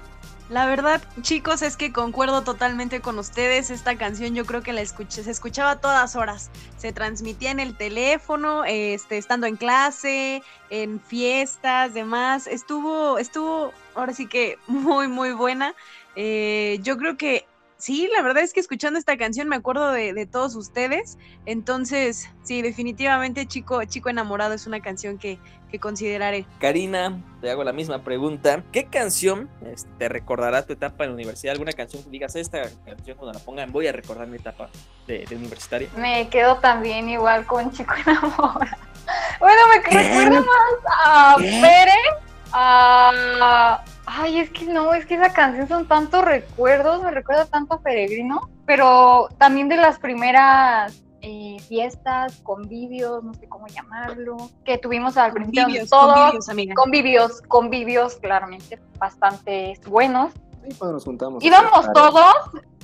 La 0.50 0.66
verdad, 0.66 1.00
chicos, 1.22 1.62
es 1.62 1.78
que 1.78 1.90
concuerdo 1.90 2.42
totalmente 2.42 3.00
con 3.00 3.18
ustedes. 3.18 3.70
Esta 3.70 3.96
canción 3.96 4.34
yo 4.34 4.44
creo 4.44 4.62
que 4.62 4.74
la 4.74 4.82
escuché, 4.82 5.24
se 5.24 5.30
escuchaba 5.30 5.70
a 5.72 5.80
todas 5.80 6.16
horas. 6.16 6.50
Se 6.76 6.92
transmitía 6.92 7.50
en 7.50 7.60
el 7.60 7.74
teléfono, 7.74 8.64
este, 8.66 9.16
estando 9.16 9.46
en 9.46 9.56
clase, 9.56 10.42
en 10.68 11.00
fiestas, 11.00 11.94
demás. 11.94 12.46
Estuvo, 12.46 13.16
estuvo, 13.18 13.72
ahora 13.94 14.12
sí 14.12 14.26
que 14.26 14.58
muy, 14.66 15.08
muy 15.08 15.32
buena. 15.32 15.74
Eh, 16.14 16.78
yo 16.82 16.98
creo 16.98 17.16
que 17.16 17.46
sí, 17.84 18.08
la 18.14 18.22
verdad 18.22 18.42
es 18.42 18.54
que 18.54 18.60
escuchando 18.60 18.98
esta 18.98 19.18
canción 19.18 19.46
me 19.46 19.56
acuerdo 19.56 19.92
de, 19.92 20.14
de 20.14 20.26
todos 20.26 20.54
ustedes. 20.54 21.18
Entonces, 21.44 22.30
sí, 22.42 22.62
definitivamente 22.62 23.46
Chico, 23.46 23.84
Chico 23.84 24.08
Enamorado 24.08 24.54
es 24.54 24.66
una 24.66 24.80
canción 24.80 25.18
que, 25.18 25.38
que 25.70 25.78
consideraré. 25.78 26.46
Karina, 26.60 27.20
te 27.42 27.50
hago 27.50 27.62
la 27.62 27.74
misma 27.74 28.02
pregunta. 28.02 28.64
¿Qué 28.72 28.86
canción 28.86 29.50
este, 29.66 29.90
te 29.98 30.08
recordará 30.08 30.64
tu 30.64 30.72
etapa 30.72 31.04
en 31.04 31.10
la 31.10 31.14
universidad? 31.14 31.52
¿Alguna 31.52 31.72
canción 31.72 32.02
que 32.02 32.08
digas 32.08 32.34
esta 32.36 32.62
canción 32.86 33.18
cuando 33.18 33.38
la 33.38 33.44
pongan 33.44 33.70
voy 33.70 33.86
a 33.86 33.92
recordar 33.92 34.28
mi 34.28 34.38
etapa 34.38 34.70
de, 35.06 35.26
de 35.26 35.36
universitaria? 35.36 35.88
Me 35.96 36.28
quedo 36.30 36.56
también 36.56 37.10
igual 37.10 37.44
con 37.44 37.70
Chico 37.70 37.94
Enamora. 38.06 38.78
Bueno, 39.38 39.60
me 39.68 39.82
recuerda 39.82 40.40
más 40.40 40.94
a 41.04 41.36
Pérez. 41.36 41.94
A... 42.52 43.84
Ay, 44.16 44.38
es 44.38 44.50
que 44.50 44.64
no, 44.66 44.94
es 44.94 45.06
que 45.06 45.16
esa 45.16 45.32
canción 45.32 45.66
son 45.66 45.88
tantos 45.88 46.24
recuerdos, 46.24 47.02
me 47.02 47.10
recuerda 47.10 47.46
tanto 47.46 47.74
a 47.74 47.80
Peregrino, 47.80 48.48
pero 48.64 49.28
también 49.38 49.68
de 49.68 49.76
las 49.76 49.98
primeras 49.98 51.02
eh, 51.20 51.56
fiestas, 51.66 52.40
convivios, 52.44 53.24
no 53.24 53.34
sé 53.34 53.48
cómo 53.48 53.66
llamarlo, 53.66 54.36
que 54.64 54.78
tuvimos 54.78 55.16
al 55.16 55.32
principio 55.32 55.64
Convivios, 55.64 55.90
todos, 55.90 56.14
convivios, 56.14 56.48
amiga. 56.48 56.74
convivios, 56.76 57.42
convivios 57.48 58.14
claramente 58.16 58.78
bastante 58.98 59.80
buenos. 59.88 60.32
Sí, 60.62 60.76
cuando 60.78 60.92
nos 60.94 61.04
juntamos. 61.04 61.42
Íbamos 61.42 61.92
todos, 61.92 62.34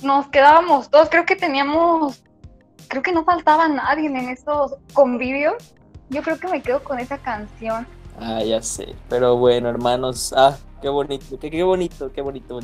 nos 0.03 0.27
quedábamos 0.27 0.89
todos, 0.89 1.07
creo 1.09 1.25
que 1.25 1.37
teníamos, 1.37 2.23
creo 2.89 3.03
que 3.03 3.13
no 3.13 3.23
faltaba 3.23 3.69
nadie 3.69 4.07
en 4.07 4.17
estos 4.17 4.75
convivios. 4.91 5.75
Yo 6.09 6.23
creo 6.23 6.37
que 6.37 6.49
me 6.49 6.61
quedo 6.61 6.83
con 6.83 6.99
esa 6.99 7.17
canción. 7.19 7.87
Ah, 8.19 8.43
ya 8.43 8.61
sé. 8.61 8.95
Pero 9.07 9.37
bueno, 9.37 9.69
hermanos. 9.69 10.33
Ah, 10.35 10.57
qué 10.81 10.89
bonito, 10.89 11.39
qué, 11.39 11.49
qué 11.51 11.63
bonito, 11.63 12.11
qué 12.11 12.21
bonito. 12.21 12.61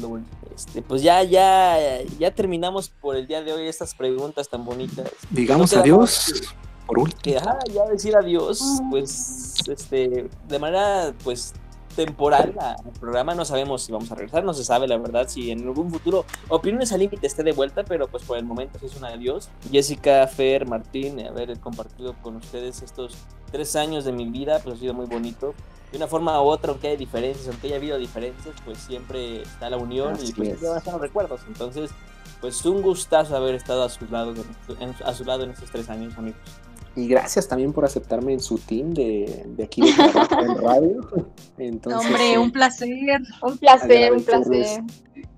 Este, 0.56 0.82
pues 0.82 1.02
ya, 1.02 1.24
ya, 1.24 1.78
ya 2.20 2.32
terminamos 2.32 2.90
por 2.90 3.16
el 3.16 3.28
día 3.28 3.42
de 3.44 3.54
hoy 3.54 3.68
estas 3.68 3.94
preguntas 3.94 4.50
tan 4.50 4.66
bonitas. 4.66 5.12
Digamos 5.30 5.74
No 5.74 5.82
adiós. 5.82 6.00
más 6.00 6.56
Por 6.86 7.00
último. 7.00 7.38
ajá, 7.40 7.60
ya 7.74 7.86
decir 7.86 8.16
adiós, 8.16 8.62
pues, 8.90 9.56
este, 9.68 10.30
de 10.48 10.60
manera, 10.60 11.14
pues, 11.24 11.54
temporal 11.96 12.54
al 12.60 12.94
programa. 13.00 13.34
No 13.36 13.44
sabemos 13.44 13.82
si 13.82 13.92
vamos 13.92 14.12
a 14.12 14.16
regresar, 14.16 14.44
no 14.44 14.54
se 14.54 14.64
sabe 14.64 14.88
la 14.88 14.98
verdad 14.98 15.28
si 15.28 15.50
en 15.52 15.68
algún 15.68 15.90
futuro 15.90 16.26
Opiniones 16.48 16.92
al 16.94 17.00
Límite 17.00 17.26
esté 17.26 17.44
de 17.44 17.52
vuelta, 17.54 17.84
pero 17.84 18.08
pues 18.08 18.24
por 18.24 18.38
el 18.38 18.46
momento 18.46 18.78
es 18.84 18.96
un 18.96 19.04
adiós. 19.06 19.50
Jessica, 19.72 20.28
Fer, 20.28 20.68
Martín, 20.68 21.20
haber 21.26 21.60
compartido 21.60 22.14
con 22.22 22.36
ustedes 22.36 22.84
estos 22.84 23.18
tres 23.52 23.76
años 23.76 24.06
de 24.06 24.12
mi 24.12 24.26
vida, 24.30 24.60
pues 24.64 24.76
ha 24.76 24.80
sido 24.80 24.94
muy 24.94 25.08
bonito. 25.08 25.56
De 25.92 25.98
una 25.98 26.08
forma 26.08 26.42
u 26.42 26.46
otra, 26.46 26.72
aunque 26.72 26.90
haya 26.90 26.98
diferencias, 26.98 27.48
aunque 27.48 27.68
haya 27.68 27.78
habido 27.78 27.98
diferencias, 27.98 28.54
pues 28.66 28.78
siempre 28.80 29.42
está 29.44 29.70
la 29.70 29.78
unión 29.78 30.16
y 30.16 30.32
pues 30.34 30.48
siempre 30.50 30.68
van 30.68 30.76
a 30.76 30.80
estar 30.80 30.94
los 30.94 31.02
recuerdos. 31.02 31.42
Entonces, 31.48 31.92
pues 32.42 32.64
un 32.66 32.82
gustazo 32.82 33.36
haber 33.38 33.56
estado 33.56 33.84
a 33.84 33.90
su 33.90 34.06
lado, 34.08 34.34
a 35.06 35.14
su 35.14 35.24
lado 35.24 35.44
en 35.44 35.52
estos 35.52 35.72
tres 35.72 35.90
años, 35.90 36.18
amigos. 36.18 36.40
Y 36.96 37.08
gracias 37.08 37.48
también 37.48 37.74
por 37.74 37.86
aceptarme 37.86 38.34
en 38.34 38.40
su 38.40 38.58
team 38.58 38.92
de, 38.94 39.46
de 39.56 39.64
aquí 39.64 39.82
de 39.82 39.90
en 40.42 40.58
radio. 40.58 41.08
Entonces, 41.58 42.06
Hombre, 42.06 42.34
eh, 42.34 42.38
un 42.40 42.52
placer. 42.52 42.90
Un 43.44 43.58
placer, 43.58 44.12
un 44.14 44.20
agradecerles- 44.20 44.26
placer. 44.26 44.84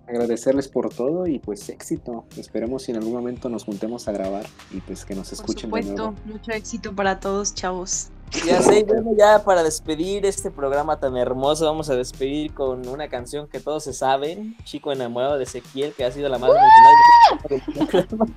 Agradecerles 0.07 0.67
por 0.67 0.89
todo 0.91 1.27
y 1.27 1.37
pues 1.37 1.69
éxito. 1.69 2.25
Esperemos 2.35 2.83
si 2.83 2.91
en 2.91 2.97
algún 2.97 3.13
momento 3.13 3.47
nos 3.47 3.65
juntemos 3.65 4.07
a 4.07 4.11
grabar 4.11 4.43
y 4.71 4.79
pues 4.81 5.05
que 5.05 5.13
nos 5.13 5.27
Por 5.27 5.33
escuchen 5.35 5.69
de 5.69 5.83
supuesto, 5.83 6.11
nuevo. 6.11 6.15
mucho 6.25 6.51
éxito 6.51 6.95
para 6.95 7.19
todos, 7.19 7.53
chavos. 7.53 8.07
Ya 8.45 8.61
sé, 8.61 8.83
bueno, 8.83 9.11
ya 9.17 9.43
para 9.43 9.63
despedir 9.63 10.25
este 10.25 10.51
programa 10.51 10.99
tan 10.99 11.17
hermoso, 11.17 11.65
vamos 11.65 11.89
a 11.89 11.95
despedir 11.95 12.53
con 12.53 12.87
una 12.87 13.07
canción 13.07 13.47
que 13.47 13.59
todos 13.59 13.83
se 13.83 13.93
saben, 13.93 14.55
Chico 14.63 14.91
enamorado 14.91 15.37
de 15.37 15.43
Ezequiel, 15.43 15.93
que 15.93 16.05
ha 16.05 16.11
sido 16.11 16.29
la 16.29 16.37
más 16.37 16.51
mencionada 16.51 18.07
del. 18.17 18.29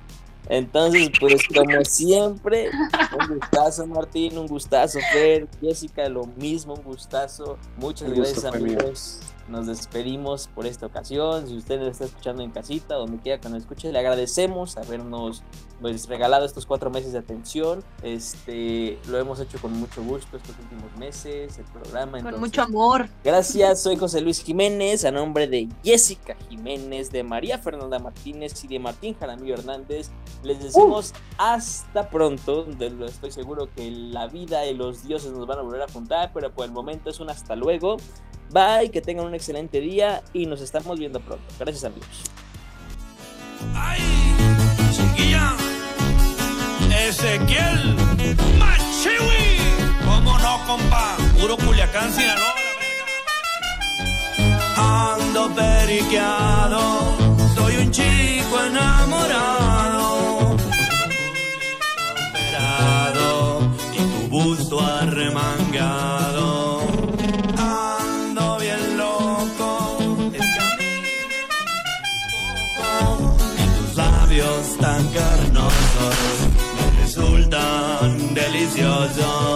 Entonces, 0.49 1.09
pues 1.19 1.41
como 1.47 1.85
siempre, 1.85 2.69
un 3.19 3.37
gustazo 3.37 3.87
Martín, 3.87 4.37
un 4.37 4.47
gustazo 4.47 4.99
Fer, 5.11 5.47
Jessica, 5.61 6.09
lo 6.09 6.25
mismo, 6.25 6.73
un 6.73 6.83
gustazo. 6.83 7.57
Muchas 7.77 8.09
gusto 8.09 8.41
gracias 8.41 8.51
fue 8.51 8.59
mío. 8.59 8.77
Nos 9.47 9.67
despedimos 9.67 10.47
por 10.47 10.65
esta 10.65 10.85
ocasión. 10.85 11.47
Si 11.47 11.57
usted 11.57 11.79
lo 11.79 11.87
está 11.87 12.05
escuchando 12.05 12.43
en 12.43 12.51
casita, 12.51 12.95
donde 12.95 13.17
quiera 13.17 13.41
que 13.41 13.49
nos 13.49 13.59
escuche, 13.59 13.91
le 13.91 13.99
agradecemos 13.99 14.77
habernos 14.77 15.43
pues, 15.81 16.07
regalado 16.07 16.45
estos 16.45 16.65
cuatro 16.65 16.89
meses 16.89 17.11
de 17.11 17.19
atención. 17.19 17.83
Este, 18.03 18.97
lo 19.09 19.19
hemos 19.19 19.39
hecho 19.41 19.59
con 19.59 19.73
mucho 19.73 20.01
gusto 20.01 20.37
estos 20.37 20.57
últimos 20.57 20.95
meses, 20.97 21.57
el 21.57 21.65
programa. 21.65 22.11
Con 22.11 22.19
entonces, 22.19 22.39
mucho 22.39 22.61
amor. 22.61 23.09
Gracias, 23.23 23.81
soy 23.81 23.97
José 23.97 24.21
Luis 24.21 24.41
Jiménez, 24.41 25.03
a 25.03 25.11
nombre 25.11 25.47
de 25.47 25.67
Jessica 25.83 26.35
Jiménez, 26.49 27.11
de 27.11 27.23
María 27.23 27.57
Fernanda 27.57 27.99
Martínez 27.99 28.63
y 28.63 28.67
de 28.67 28.79
Martín 28.79 29.15
Jaramillo 29.19 29.55
Hernández. 29.55 30.09
Les 30.43 30.63
decimos 30.63 31.13
hasta 31.37 32.09
pronto, 32.09 32.63
de 32.63 32.89
lo 32.89 33.05
estoy 33.05 33.31
seguro 33.31 33.69
que 33.75 33.91
la 33.91 34.27
vida 34.27 34.65
y 34.65 34.73
los 34.73 35.03
dioses 35.03 35.31
nos 35.31 35.45
van 35.47 35.59
a 35.59 35.61
volver 35.63 35.81
a 35.81 35.87
juntar, 35.87 36.31
pero 36.33 36.51
por 36.53 36.65
el 36.65 36.71
momento 36.71 37.09
es 37.09 37.19
un 37.19 37.29
hasta 37.29 37.55
luego. 37.55 37.97
Bye, 38.53 38.91
que 38.91 39.01
tengan 39.01 39.25
un 39.25 39.33
excelente 39.33 39.81
día 39.81 40.21
y 40.31 40.45
nos 40.45 40.61
estamos 40.61 40.99
viendo 40.99 41.19
pronto. 41.19 41.43
Gracias 41.59 41.85
amigos. 41.85 42.07
¡Ay! 43.73 43.99
Chiquilla. 44.95 45.55
Ezequiel. 47.07 47.95
Machiwi. 48.59 49.57
¿Cómo 50.05 50.37
no, 50.37 50.65
compa? 50.67 51.17
Puro 51.41 51.57
Culiacán, 51.57 52.13
Sinaloa. 52.13 52.53
Ando 54.77 55.49
periqueado. 55.55 57.17
Soy 57.55 57.77
un 57.77 57.91
chico 57.91 58.63
enamorado. 58.65 58.92
Amazon. 79.15 79.52